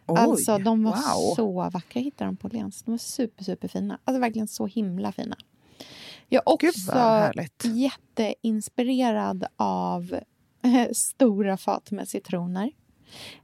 [0.07, 1.35] Oj, alltså de var wow.
[1.37, 2.01] så vackra.
[2.01, 2.83] Jag hittade dem på Åhléns.
[2.83, 3.99] De var super, super fina.
[4.05, 5.37] Alltså verkligen så himla fina.
[6.29, 10.21] Jag är också jätteinspirerad av
[10.93, 12.71] stora fat med citroner.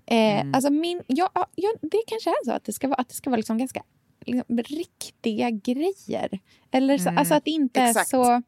[0.07, 0.55] Eh, Mm.
[0.55, 3.31] alltså min, ja, ja, det kanske är så att det ska vara, att det ska
[3.31, 3.83] vara liksom ganska
[4.27, 6.39] liksom, riktiga grejer.
[6.71, 8.07] Eller så, Mm, alltså att det inte exakt.
[8.13, 8.43] är så...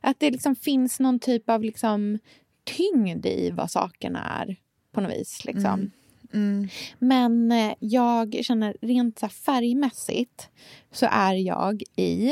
[0.00, 2.18] Att det liksom finns någon typ av liksom,
[2.64, 4.56] tyngd i vad sakerna är
[4.92, 5.44] på något vis.
[5.44, 5.90] Liksom.
[6.32, 6.68] Mm.
[6.98, 10.48] Men eh, jag känner rent så färgmässigt
[10.92, 12.28] så är jag i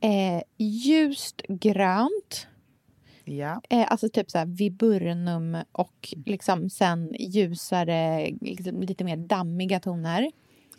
[0.00, 2.46] eh, ljust grönt,
[3.24, 3.60] Ja.
[3.70, 10.22] eh, alltså typ så här viburnum och liksom sen ljusare, liksom, lite mer dammiga toner.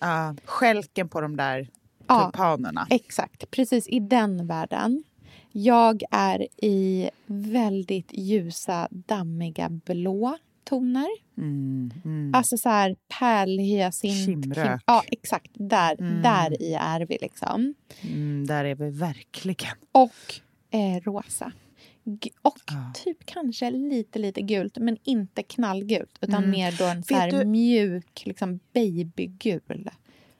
[0.03, 1.67] Uh, skälken på de där
[2.07, 2.23] Ja.
[2.23, 2.87] tulpanerna.
[2.89, 5.03] Exakt, precis i den världen.
[5.51, 11.07] Jag är i väldigt ljusa, dammiga blå toner.
[11.37, 12.31] Mm, mm.
[12.35, 14.25] Alltså så här pärlhyacint.
[14.25, 14.81] Kimrök.
[14.85, 15.51] Ja, exakt.
[15.53, 16.21] Där, Mm.
[16.21, 17.73] där i är vi liksom.
[18.01, 19.75] Mm, där är vi verkligen.
[19.91, 20.33] Och
[20.71, 21.51] eh, rosa.
[22.41, 22.91] Och Ja.
[23.03, 26.17] typ kanske lite, lite gult, men inte knallgult.
[26.21, 26.49] Utan Mm.
[26.51, 29.89] mer då en så här du- mjuk liksom babygul.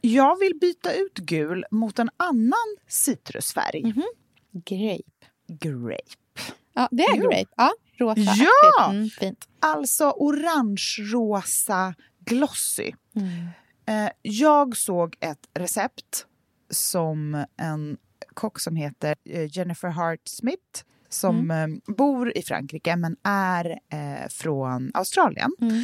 [0.01, 3.83] Jag vill byta ut gul mot en annan citrusfärg.
[3.83, 4.03] Mhm.
[4.51, 5.27] Grape.
[5.47, 6.41] Grape.
[6.73, 7.29] Ja, det är Jo.
[7.29, 7.45] grape.
[7.57, 8.21] Ja, rosa.
[8.21, 8.89] Ja!
[8.91, 9.47] Mm, fint.
[9.59, 12.91] Alltså orange-rosa glossy.
[13.15, 13.47] Mm.
[13.85, 16.25] Eh, jag såg ett recept
[16.69, 17.97] som en
[18.33, 20.83] kock som heter eh, Jennifer Hart Smith
[21.13, 21.73] som Mm.
[21.87, 25.51] eh, bor i Frankrike men är eh, från Australien.
[25.61, 25.83] Mm.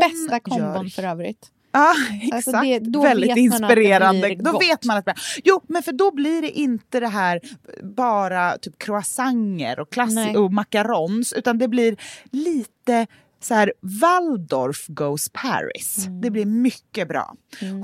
[0.00, 1.46] Bästa kombon gör- för övrigt.
[1.74, 2.34] Ja, exakt.
[2.34, 2.50] Alltså
[2.80, 4.34] det- Väldigt inspirerande.
[4.34, 4.62] då gott.
[4.62, 7.40] vet man att det blir- Jo, men för då blir det inte det här
[7.82, 10.06] bara typ croissanter och, Nej.
[10.06, 11.96] klassi- och macarons utan det blir
[12.30, 13.06] lite
[13.44, 16.06] så här Waldorf goes Paris.
[16.06, 16.20] Mm.
[16.20, 17.34] Det blir mycket bra.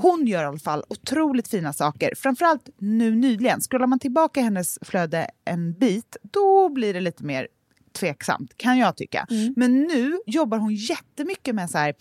[0.01, 2.13] Hon gör i alla fall otroligt fina saker.
[2.15, 3.61] Framförallt nu nyligen.
[3.61, 7.47] Scrollar man tillbaka hennes flöde en bit, då blir det lite mer
[7.91, 9.27] tveksamt, kan jag tycka.
[9.29, 9.53] Mm.
[9.57, 11.93] Men nu jobbar hon jättemycket med så här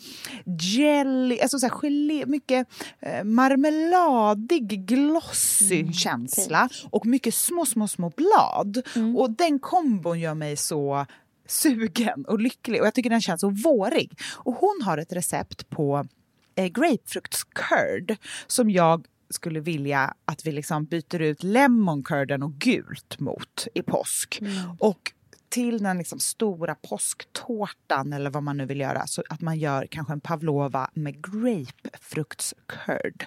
[0.60, 2.68] jelly, alltså så här gelé, mycket
[3.00, 8.82] eh, marmeladig, glossy Mm, känsla och mycket små, små, små blad.
[8.96, 9.16] Mm.
[9.16, 11.06] Och den kombon gör mig så
[11.50, 14.18] sugen och lycklig och jag tycker den känns så vårig.
[14.34, 16.06] Och hon har ett recept på
[16.54, 23.66] eh, grapefruktscurd som jag skulle vilja att vi liksom byter ut lemoncurden och gult mot
[23.74, 24.40] i påsk.
[24.78, 25.12] Och
[25.48, 29.86] till den liksom stora påsktårtan eller vad man nu vill göra så att man gör
[29.90, 33.26] kanske en pavlova med grapefruktscurd.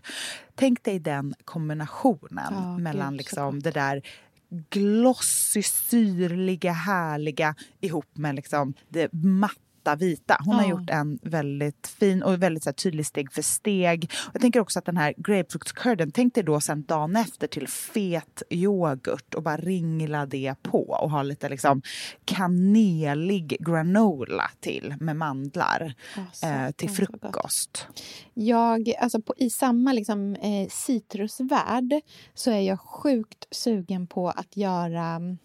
[0.56, 4.02] Tänk dig den kombinationen Ja, mellan liksom det där
[4.70, 9.10] glossy, syrliga, härliga ihop med liksom det
[9.86, 10.38] matta vita.
[10.46, 10.70] Hon har Ja.
[10.70, 14.12] gjort en väldigt fin och väldigt så här, tydlig steg för steg.
[14.34, 18.44] Jag tänker också att den här grapefruktscurden, tänk dig då sen dagen efter till fet
[18.50, 21.82] yoghurt och bara ringla det på och ha lite liksom
[22.26, 27.88] kanelig granola till med mandlar Ja, så eh, till frukost.
[28.34, 31.94] Jag, alltså på, I samma liksom, eh, citrusvärld
[32.34, 35.38] så är jag sjukt sugen på att göra mm,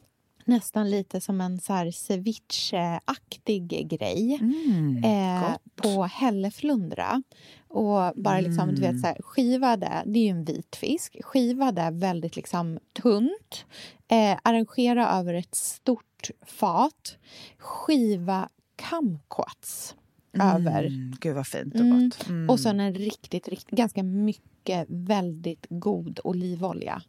[0.47, 7.23] nästan lite som en så här ceviche-aktig grej Mm, eh, på hälleflundra.
[7.69, 11.17] Och bara liksom, du vet, så här, skiva det, det är ju en vit fisk,
[11.25, 13.65] skiva det väldigt liksom tunt,
[14.09, 17.17] eh, arrangera över ett stort fat,
[17.59, 19.95] skiva kumquats
[20.41, 22.09] över Mm, gud vad fint och Mm.
[22.09, 22.29] gott.
[22.29, 22.51] Mm.
[22.51, 27.03] och sen en riktigt, riktigt, ganska mycket väldigt god olivolja.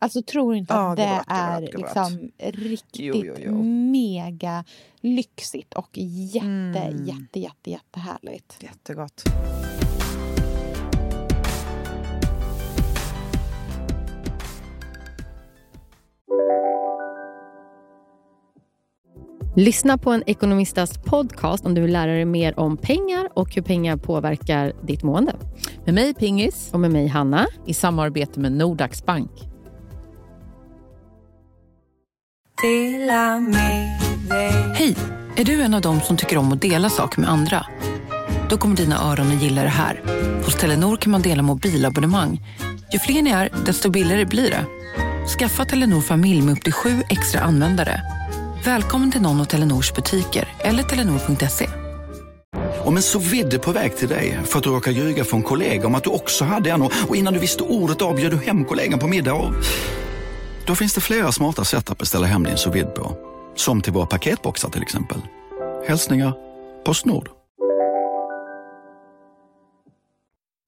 [0.00, 3.62] Alltså tror inte Ja, att det gott, är gott, liksom riktigt Jo, jo, jo.
[3.92, 4.64] mega
[5.00, 7.04] lyxigt och jätte, Mm.
[7.06, 8.56] jätte, jätte, jättehärligt.
[8.60, 9.24] Jättegott.
[19.56, 23.62] Lyssna på en ekonomistas podcast om du vill lära dig mer om pengar och hur
[23.62, 25.36] pengar påverkar ditt mående.
[25.84, 27.46] Med mig Pingis Och med mig Hanna.
[27.66, 29.30] i samarbete med Nordax Bank.
[34.74, 34.96] Hej!
[35.36, 37.66] Är du en av dem som tycker om att dela saker med andra?
[38.50, 40.02] Då kommer dina öron att gilla det här.
[40.44, 42.40] Hos Telenor kan man dela mobilabonnemang.
[42.92, 44.64] Ju fler ni är, desto billigare blir det.
[45.38, 48.02] Skaffa Telenor familj med upp till sju extra användare.
[48.64, 51.68] Välkommen till någon av Telenors butiker eller telenor.se.
[52.84, 55.86] Om en så vidde på väg till dig för att du råkar ljuga från kollega
[55.86, 58.64] om att du också hade en och innan du visste ordet av bjöd du hem
[58.64, 59.54] kollegan på middag och...
[60.68, 63.16] Då finns det flera smarta sätt att beställa hem din sous vide på.
[63.54, 65.18] Som till våra paketboxar till exempel.
[65.86, 66.32] Hälsningar
[66.84, 67.30] Postnord.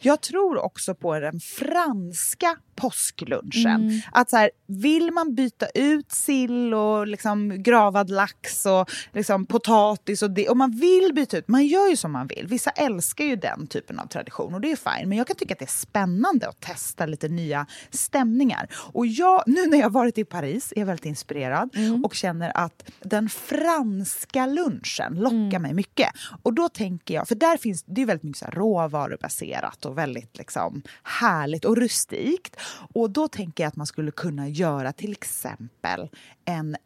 [0.03, 3.67] Jag tror också på den franska påsklunchen.
[3.67, 4.01] Mm.
[4.13, 10.23] Att så här, vill man byta ut sill och liksom gravad lax och liksom potatis
[10.23, 12.47] och det, och man vill byta ut, man gör ju som man vill.
[12.47, 15.09] Vissa älskar ju den typen av tradition och det är fine.
[15.09, 18.69] Men jag kan tycka att det är spännande att testa lite nya stämningar.
[18.73, 21.71] Och jag, nu när jag varit i Paris är jag väldigt inspirerad
[22.05, 26.09] och känner att den franska lunchen lockar mig mycket.
[26.43, 30.39] Och då tänker jag, för där finns det är väldigt mycket så råvarubaserat och väldigt
[30.39, 32.57] liksom härligt och rustikt.
[32.73, 36.09] Och då tänker jag att man skulle kunna göra till exempel
[36.45, 36.77] en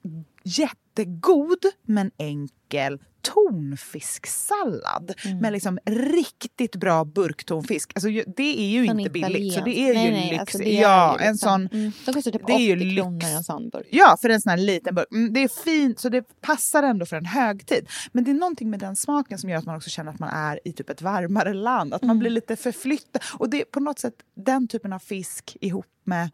[0.45, 7.92] jättegod men enkel tonfisksallad med liksom riktigt bra burktonfisk.
[7.95, 10.05] Alltså, det är ju Sån inte billigt, så det är italiensk.
[10.07, 10.40] ju Nej, nej, lyx.
[10.40, 11.78] alltså det är ja, ju en liksom- sån...
[11.80, 11.92] Mm.
[12.07, 13.86] De kostar typ det är ju 80 kronor en sån burk.
[13.90, 15.07] Ja, för en sån här liten burk.
[15.12, 17.88] Mm, Det är fint, så det passar ändå för en högtid.
[18.12, 20.28] Men det är någonting med den smaken som gör att man också känner att man
[20.30, 21.95] är i typ ett varmare land.
[21.95, 23.22] Att man blir lite förflyttad.
[23.38, 26.30] Och det är på något sätt den typen av fisk ihop med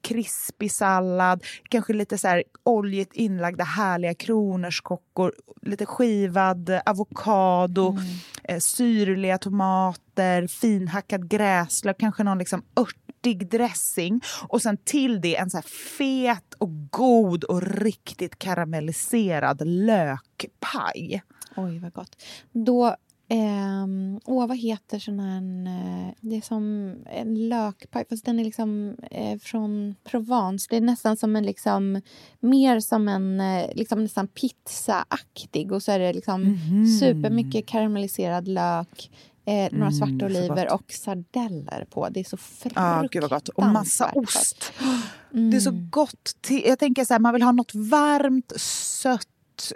[0.00, 7.98] krispig sallad, kanske lite så här oljigt inlagda härliga kronärtskockor, lite skivad avokado,
[8.44, 15.50] eh, syrliga tomater, finhackad gräslök, kanske någon liksom örtig dressing och sen till det en
[15.50, 15.62] så
[15.98, 21.22] fet och god och riktigt karamelliserad lökpaj.
[21.56, 22.22] Oj, vad gott.
[22.52, 22.96] Då...
[23.38, 25.42] Ehm, åh, vad heter sån här...
[25.66, 30.66] eh, Det är som en lökpaj, fast den är liksom eh, från Provence.
[30.70, 31.44] Det är nästan som en...
[31.46, 32.00] liksom
[32.40, 35.72] Mer som en eh, liksom nästan pizzaaktig.
[35.72, 36.86] Och så är det liksom Mhm.
[37.00, 39.10] supermycket karamelliserad lök,
[39.44, 42.08] eh, några svarta Mm, så oliver och sardeller på.
[42.08, 42.36] Det är så
[42.74, 43.48] Ja, gud vad gott.
[43.48, 44.72] Och massa fruktansvärt ost.
[44.78, 45.50] gott.
[45.50, 45.90] Det är så Mm.
[45.90, 46.48] gott.
[46.64, 49.28] Jag tänker så här, man vill ha något varmt, sött,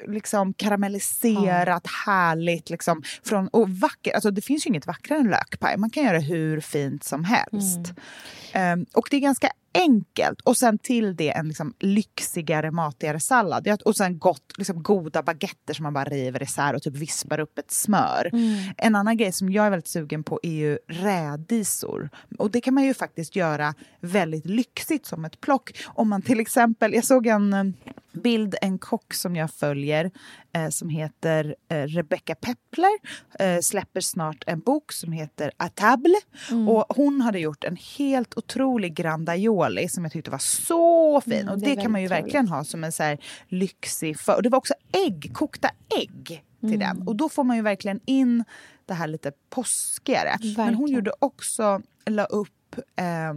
[0.06, 2.70] liksom karamelliserat, härligt.
[2.70, 4.14] Liksom, från, och vackert.
[4.14, 5.76] Alltså, det finns ju inget vackrare än lökpaj.
[5.76, 7.92] Man kan göra hur fint som helst.
[8.52, 8.80] Mm.
[8.80, 10.40] Ehm, och det är ganska enkelt.
[10.40, 13.82] Och sen till det en liksom lyxigare, matigare sallad.
[13.84, 17.58] Och sen gott, liksom goda baguetter som man bara river isär och typ vispar upp
[17.58, 18.30] ett smör.
[18.32, 18.72] Mm.
[18.76, 22.10] En annan grej som jag är väldigt sugen på är ju rädisor.
[22.38, 25.70] Och det kan man ju faktiskt göra väldigt lyxigt som ett plock.
[25.86, 27.64] Om man till exempel, jag såg en eh,
[28.12, 30.10] bild, en kock som jag följer
[30.52, 32.98] eh, som heter eh, Rebecca Peppler,
[33.38, 36.14] eh, släpper snart en bok som heter A table.
[36.50, 36.68] Mm.
[36.68, 38.94] Och hon hade gjort en helt otrolig
[39.58, 41.32] grandaioli som jag tyckte var så fin.
[41.32, 44.20] Mm, och det det, kan man ju verkligen ha som en så här lyxig...
[44.20, 44.74] För, och det var också
[45.06, 46.78] ägg, kokta ägg till Mm.
[46.78, 47.08] den.
[47.08, 48.44] Och då får man ju verkligen in
[48.86, 50.36] det här lite påskigare.
[50.40, 50.94] Men hon Verkligen.
[50.94, 53.34] gjorde också, la upp eh,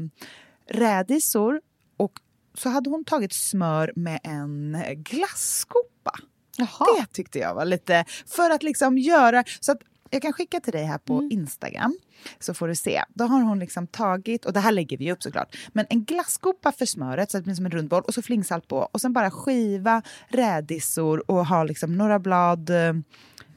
[0.68, 1.62] rädisor
[1.98, 2.12] och
[2.54, 6.12] så hade hon tagit smör med en glasskopa.
[6.58, 6.88] Jaha.
[7.00, 8.06] Det tyckte jag var lite...
[8.28, 9.44] För att liksom göra...
[9.60, 9.80] Så att
[10.12, 11.98] jag kan skicka till dig här på Instagram,
[12.40, 13.04] så får du se.
[13.10, 16.72] Då har hon liksom tagit, och det här lägger vi upp såklart, men en glasskopa
[16.72, 19.02] för smöret så att det blir som en rund boll och så flingsalt på och
[19.02, 22.94] sen bara skiva rädisor och ha liksom några blad eh,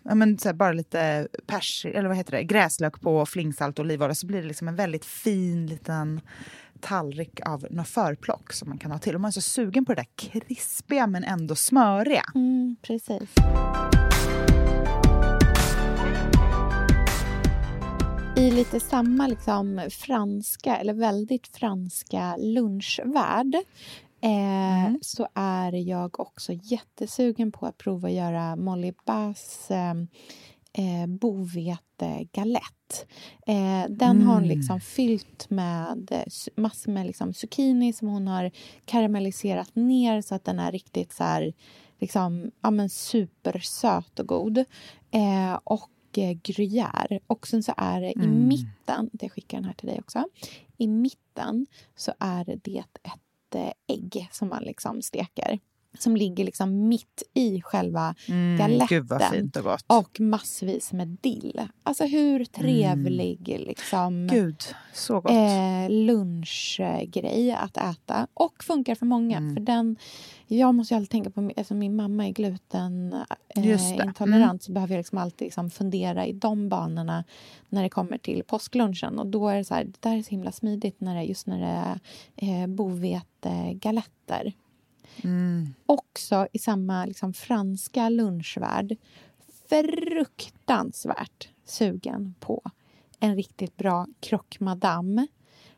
[0.09, 3.85] Ja, men så här, bara lite pers, eller vad heter det, gräslök på, flingsalt och
[3.85, 6.21] olivolja så blir det liksom en väldigt fin liten
[6.81, 9.15] tallrik av några förplock som man kan ha till.
[9.15, 12.25] Och man är så sugen på det där krispiga men ändå smöriga.
[12.35, 13.35] Mm, precis.
[18.37, 23.55] I lite samma liksom franska, eller väldigt franska lunchvärld
[24.21, 24.99] eh, Mm.
[25.03, 29.91] så är jag också jättesugen på att prova att göra Molly Bass eh,
[30.73, 33.07] eh, bovetegalett.
[33.47, 34.59] Eh, den har hon Mm.
[34.59, 36.25] liksom fyllt med
[36.57, 38.51] massor med liksom zucchini som hon har
[38.85, 41.53] karamelliserat ner så att den är riktigt så här
[41.99, 44.59] liksom, ja, men supersöt och god.
[45.11, 45.91] Eh, och
[46.21, 47.19] gruyère.
[47.27, 48.49] Och sen så är det i Mm.
[48.49, 50.25] mitten, jag skickar den här till dig också.
[50.79, 52.57] I mitten så är det
[53.03, 55.59] ett eh, ägg som man liksom steker.
[55.99, 59.09] Som ligger liksom mitt i själva Mm, galetten.
[59.89, 59.99] Och.
[59.99, 61.61] Och massvis med dill.
[61.83, 65.33] Alltså hur trevlig liksom Gud, så gott.
[65.33, 68.27] eh, lunchgrej att äta.
[68.35, 69.37] Och funkar för många.
[69.37, 69.55] Mm.
[69.55, 69.97] För den,
[70.47, 74.59] jag måste ju alltid tänka på, alltså min mamma är glutenintolerant Mm.
[74.61, 77.25] så behöver jag liksom alltid liksom fundera i de banorna
[77.69, 79.19] när det kommer till påsklunchen.
[79.19, 81.47] Och då är det så här, det där är så himla smidigt när det, just
[81.47, 81.67] när det
[82.47, 84.53] är eh, bovetegaletter.
[85.23, 85.75] Mm.
[85.87, 88.97] Också i samma liksom, franska lunchvärld
[89.69, 92.63] fruktansvärt sugen på
[93.21, 95.27] en riktigt bra croque madame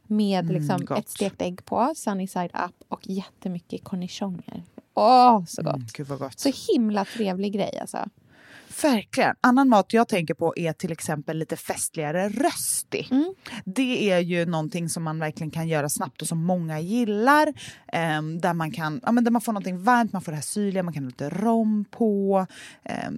[0.03, 0.99] med Mm, liksom gott.
[0.99, 4.62] ett stekt ägg på, sunny side up och jättemycket cornichoner.
[4.95, 5.74] Åh, så gott!
[5.74, 6.39] Mm, gud vad gott.
[6.41, 7.99] Så himla trevlig grej alltså.
[8.83, 9.35] Verkligen.
[9.41, 13.09] Annan mat jag tänker på är till exempel lite festligare rösti.
[13.11, 13.35] Mm.
[13.64, 17.53] Det är ju någonting som man verkligen kan göra snabbt och som många gillar.
[17.93, 20.43] Ehm, där, man kan, ja, men där man får någonting varmt, man får det här
[20.43, 22.47] syrliga, man kan ha lite rom på.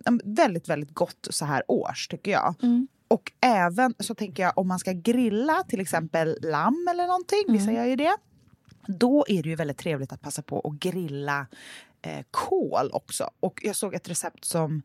[0.05, 2.55] Men väldigt, väldigt gott så här års tycker jag.
[2.63, 2.89] Mm.
[3.09, 7.73] Och även så tänker jag om man ska grilla till exempel lamm eller någonting, vissa
[7.73, 8.17] gör ju det.
[8.87, 11.47] Då är det ju väldigt trevligt att passa på att grilla
[12.03, 13.31] eh, kål också.
[13.41, 14.83] Och jag såg ett recept som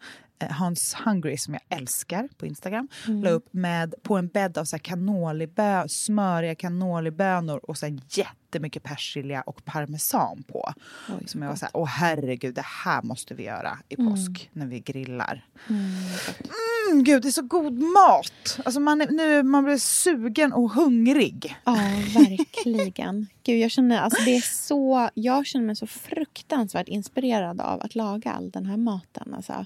[0.51, 4.75] Hans Hungry, som jag älskar på Instagram, la upp med, på en bädd av så
[4.75, 10.73] här smöriga cannolibönor och sen jättemycket persilja och parmesan på.
[11.09, 14.49] Oj, som jag var så här, åh herregud, det här måste vi göra i påsk
[14.53, 15.45] när vi grillar.
[15.69, 18.59] Mm, gud, det är så god mat!
[18.65, 21.55] Alltså man, är, nu, man blir sugen och hungrig.
[21.63, 21.73] Ja,
[22.13, 23.27] verkligen.
[23.43, 27.95] Gud, jag, känner, alltså det är så, jag känner mig så fruktansvärt inspirerad av att
[27.95, 29.33] laga all den här maten.
[29.33, 29.65] Alltså,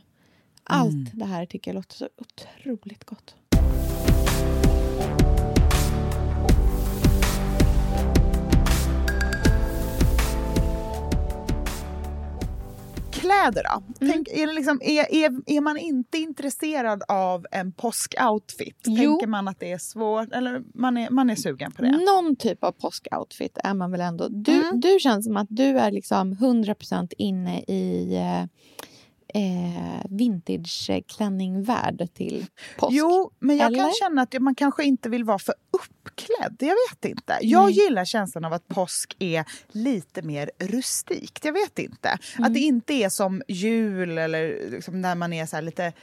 [0.70, 1.10] allt Mm.
[1.14, 3.36] det här tycker jag låter så otroligt gott.
[13.12, 13.84] Kläder då?
[14.06, 14.14] Mm.
[14.14, 18.78] Tänk, är, liksom, är, är, är man inte intresserad av en påskoutfit?
[18.86, 19.12] Jo.
[19.12, 20.32] Tänker man att det är svårt?
[20.34, 21.92] Eller man är, man är sugen på det?
[21.92, 24.28] Någon typ av påskoutfit är man väl ändå.
[24.30, 24.80] Du, Mm.
[24.80, 28.46] du känns som att du är liksom 100% inne i eh,
[29.34, 32.46] eh, vintage-klänningvärld till
[32.78, 32.94] påsk.
[32.98, 33.80] Jo, men jag Eller?
[33.80, 36.56] kan känna att man kanske inte vill vara för uppklädd.
[36.60, 37.38] Jag vet inte.
[37.42, 37.74] Jag Nej.
[37.74, 41.46] gillar känslan av att påsk är lite mer rustikt.
[41.46, 42.10] Jag vet inte.
[42.38, 42.48] Mm.
[42.48, 45.94] Att det inte är som jul eller liksom när man är så lite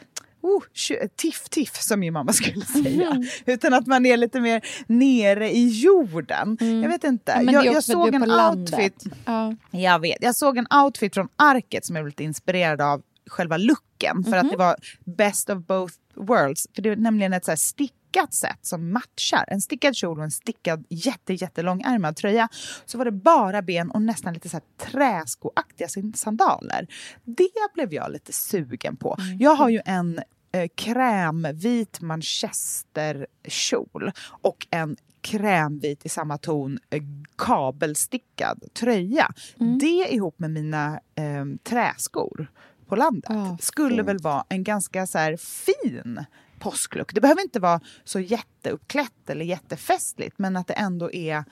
[0.40, 3.10] Oh, tjo- tiff tiff som min mamma skulle säga.
[3.10, 3.24] Mm.
[3.46, 6.56] Utan att man är lite mer nere i jorden.
[6.82, 7.32] Jag vet inte.
[7.32, 7.44] Mm.
[7.46, 9.04] Men jag jag såg en outfit.
[9.24, 9.54] Ja.
[9.70, 10.16] Jag vet.
[10.20, 14.24] Jag såg en outfit från Arket som jag blev lite inspirerad av själva looken.
[14.24, 14.40] För Mhm.
[14.46, 16.66] att det var best of both worlds.
[16.74, 19.44] För det är nämligen ett så här stickat sätt som matchar.
[19.48, 22.48] En stickad kjol och en stickad jätte, jättelångärmad tröja.
[22.84, 26.86] Så var det bara ben och nästan lite så här träskoaktiga sandaler.
[27.24, 29.16] Det blev jag lite sugen på.
[29.20, 29.38] Mm.
[29.38, 30.20] Jag har ju en
[30.52, 34.12] eh, krämvit manchesterkjol
[34.42, 37.02] och en krämvit i samma ton eh,
[37.36, 39.32] kabelstickad tröja.
[39.60, 39.78] Mm.
[39.78, 42.46] Det ihop med mina eh, träskor
[42.94, 44.08] på landet Ja, skulle fint.
[44.08, 46.24] väl vara en ganska så här fin
[46.58, 47.14] påsklook.
[47.14, 51.44] Det behöver inte vara så jätteuppklätt eller jättefestligt men att det ändå är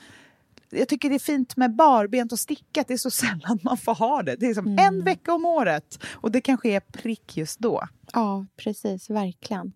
[0.74, 2.88] jag tycker det är fint med barbent och stickat.
[2.88, 4.36] Det är så sällan man får ha det.
[4.36, 4.78] Det är som Mm.
[4.94, 7.82] en vecka om året och det kanske är prick just då.
[8.12, 9.10] Ja, precis.
[9.10, 9.72] Verkligen.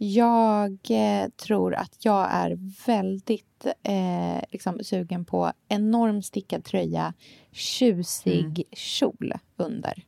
[0.00, 7.14] Jag eh, tror att jag är väldigt eh, liksom, sugen på enorm stickad tröja,
[7.52, 10.02] tjusig kjol under.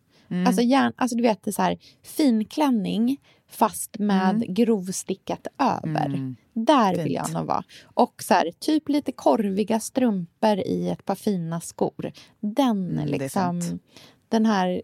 [0.46, 3.16] Alltså, gärna, alltså du vet, så här, finklänning
[3.50, 6.34] fast med grovstickat över.
[6.54, 7.14] Där vill Fint.
[7.14, 7.62] jag nog vara.
[7.94, 12.12] Och så här, typ lite korviga strumpor i ett par fina skor.
[12.40, 13.78] Den Mm, liksom...
[14.28, 14.82] Den här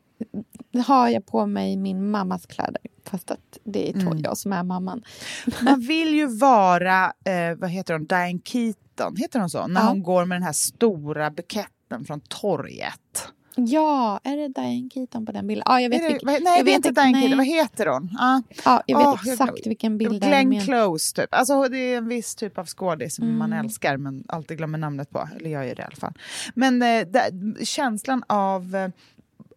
[0.87, 2.83] har jag på mig min mammas kläder.
[3.05, 4.19] Fast att det är Mm.
[4.19, 5.03] jag som är mamman.
[5.63, 9.67] Man vill ju vara, eh, vad heter hon, Diane Keaton, heter hon så?
[9.67, 9.89] När Ja.
[9.89, 13.29] hon går med den här stora buketten från torget.
[13.57, 15.63] Ja, är det Diane Keaton på den bilden?
[15.67, 17.21] Ja, jag vet Är det, vilken- nej, jag det är vet inte inte- Diane nej.
[17.23, 18.11] Keaton, vad heter hon?
[18.19, 18.43] Ja.
[18.65, 20.43] Ja, jag vet Åh, exakt vilken bild det är.
[20.45, 21.35] Glenn Close, typ.
[21.35, 23.65] Alltså, det är en viss typ av skådis som man Mm.
[23.65, 25.29] älskar men alltid glömmer namnet på.
[25.37, 26.13] Eller jag gör det i alla fall.
[26.55, 28.89] Men eh, där, känslan av eh,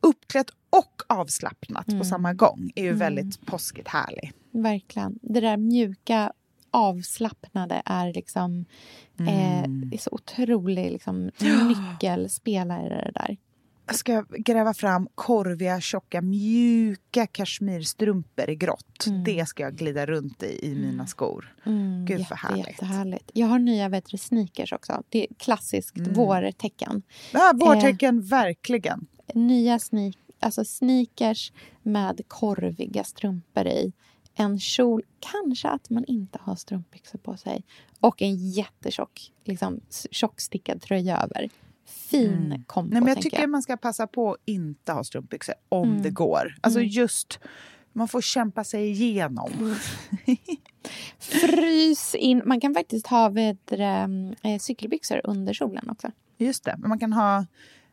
[0.02, 2.00] uppklätt och avslappnat Mm.
[2.00, 4.32] på samma gång är ju väldigt påskigt härlig.
[4.52, 5.20] Verkligen.
[5.22, 6.32] Det där mjuka,
[6.72, 8.66] avslappnade är liksom...
[9.20, 9.89] Eh, Mm.
[9.89, 13.38] det är så otrolig liksom, nyckelspelare det där.
[13.90, 19.06] Jag ska gräva fram korviga, tjocka, mjuka kashmirstrumpor i grått.
[19.26, 21.56] Det ska jag glida runt i i mina skor.
[21.66, 22.68] Mm, Gud, jätte, vad härligt.
[22.68, 23.32] Jättehärligt.
[23.34, 25.04] Jag har nya vet du, sneakers också.
[25.10, 26.14] Det är klassiskt Mm.
[26.14, 27.02] vårtecken.
[27.34, 29.08] Ja, vårtecken, verkligen.
[29.34, 31.52] Nya sneak, alltså sneakers
[31.84, 33.94] med korviga strumpor i.
[34.36, 37.64] En kjol, kanske att man inte har strumpbyxor på sig.
[38.00, 39.82] Och en jättetjock, liksom,
[40.12, 41.50] tjockstickad tröja över.
[41.90, 45.56] Fin kombo, Nej, men jag tänker tycker man ska passa på att inte ha strumpbyxor
[45.70, 46.02] om Mm.
[46.02, 46.56] det går.
[46.62, 46.90] Alltså Mm.
[46.92, 47.40] just,
[47.94, 49.76] man får kämpa sig igenom.
[51.20, 52.42] Frys in.
[52.46, 56.12] Man kan faktiskt ha vet, du det, eh, cykelbyxor under kjolen också.
[56.38, 57.46] Just det, man kan ha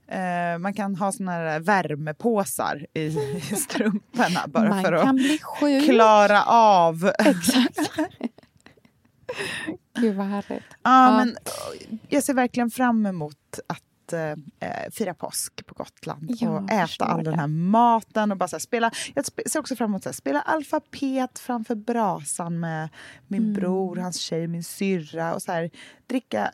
[0.09, 6.43] eh, man kan ha såna här värmepåsar i, i strumporna bara man för att klara
[6.45, 7.11] av.
[7.19, 7.79] Exakt.
[10.01, 10.63] Gud vad härligt.
[10.83, 16.49] Ja, men eh, jag ser verkligen fram emot att eh, fira påsk på Gotland Ja,
[16.51, 17.41] och äta all den det.
[17.41, 18.91] här maten och bara så spela.
[19.15, 22.89] Jag ser också fram emot att spela alfabet framför brasan med
[23.29, 23.55] min Mm.
[23.55, 25.71] bror, hans tjej, min syrra och så här,
[26.09, 26.51] dricka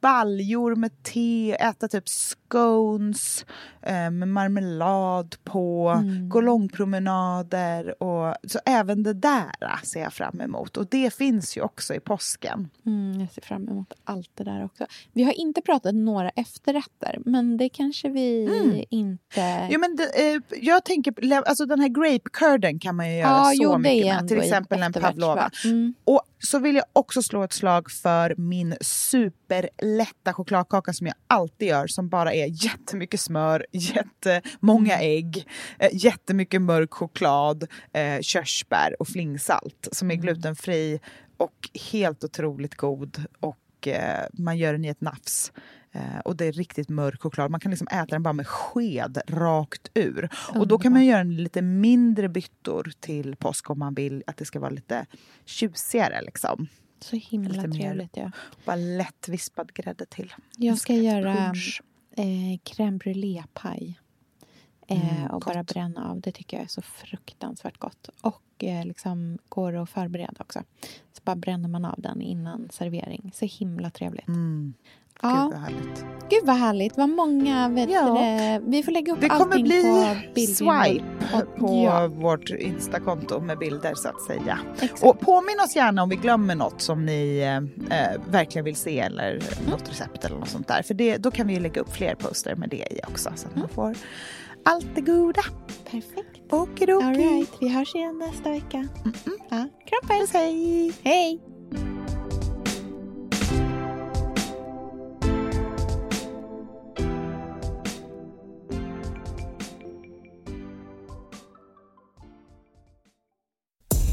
[0.00, 3.44] baljor med te, äta typ scones
[3.82, 6.28] eh, med marmelad på, Mm.
[6.28, 9.50] gå långpromenader och så även det där
[9.84, 12.68] ser jag fram emot och det finns ju också i påsken.
[12.86, 14.86] Mm, jag ser fram emot allt det där också.
[15.12, 18.84] Vi har inte pratat några efterrätter, men det kanske vi Mm.
[18.90, 19.68] inte...
[19.70, 23.28] Jo, men det, eh, jag tänker, alltså den här grape curden kan man ju göra
[23.30, 24.28] Ja, så jo, mycket med.
[24.28, 25.34] Till exempel en pavlova.
[25.34, 25.50] va?
[25.64, 25.94] Mm.
[26.04, 31.68] Och så vill jag också slå ett slag för min superlätta chokladkaka som jag alltid
[31.68, 35.06] gör som bara är jättemycket smör, jättemånga Mm.
[35.10, 40.22] ägg, eh, jättemycket mörk choklad, eh, körsbär och flingsalt som är Mm.
[40.26, 41.00] glutenfri
[41.36, 45.52] och helt otroligt god och eh, man gör den i ett nafs.
[45.92, 47.50] Eh, och det är riktigt mörk choklad.
[47.50, 50.28] Man kan liksom äta den bara med sked rakt ur.
[50.54, 54.36] Och då kan man göra en lite mindre byttor till påsk om man vill att
[54.36, 55.06] det ska vara lite
[55.44, 56.22] tjusigare.
[56.22, 56.66] Liksom.
[57.00, 57.78] Så himla Lite mer.
[57.80, 58.16] trevligt.
[58.16, 58.30] Ja.
[58.64, 60.34] Bara lätt vispad grädde till.
[60.56, 61.52] Jag ska göra
[62.16, 63.98] eh, crème brûlée-paj.
[64.86, 66.20] Eh, Mm, och bara bränna av.
[66.20, 68.10] Det tycker jag är så fruktansvärt gott.
[68.20, 70.62] Och eh, liksom går att förbereda också.
[71.12, 73.30] Så bara bränner man av den innan servering.
[73.34, 74.28] Så himla trevligt.
[74.28, 74.74] Mm.
[75.22, 75.42] Ja.
[75.42, 76.04] Gud vad härligt.
[76.30, 76.96] Gud vad härligt.
[76.96, 78.02] Vad många vet Ja.
[78.02, 80.56] det, Vi får lägga upp Det kommer allting bli på bild.
[80.56, 82.06] swipe på Ja.
[82.08, 84.58] vårt Instakonto med bilder så att säga.
[84.80, 85.02] Exakt.
[85.04, 89.00] Och påminn oss gärna om vi glömmer något som ni eh, eh, verkligen vill se
[89.00, 89.70] eller Mm.
[89.70, 90.82] något recept eller något sånt där.
[90.82, 93.56] För det, då kan vi lägga upp fler poster med det i också så att
[93.56, 93.60] Mm.
[93.60, 93.96] man får
[94.64, 95.42] allt det goda.
[95.90, 96.52] Perfekt.
[96.52, 97.06] Okidoki.
[97.06, 97.50] All right.
[97.60, 98.88] Vi hörs igen nästa vecka.
[99.50, 99.68] Ja.
[99.86, 100.32] Kram på er.
[100.38, 100.92] Hej!
[101.02, 101.40] Hej!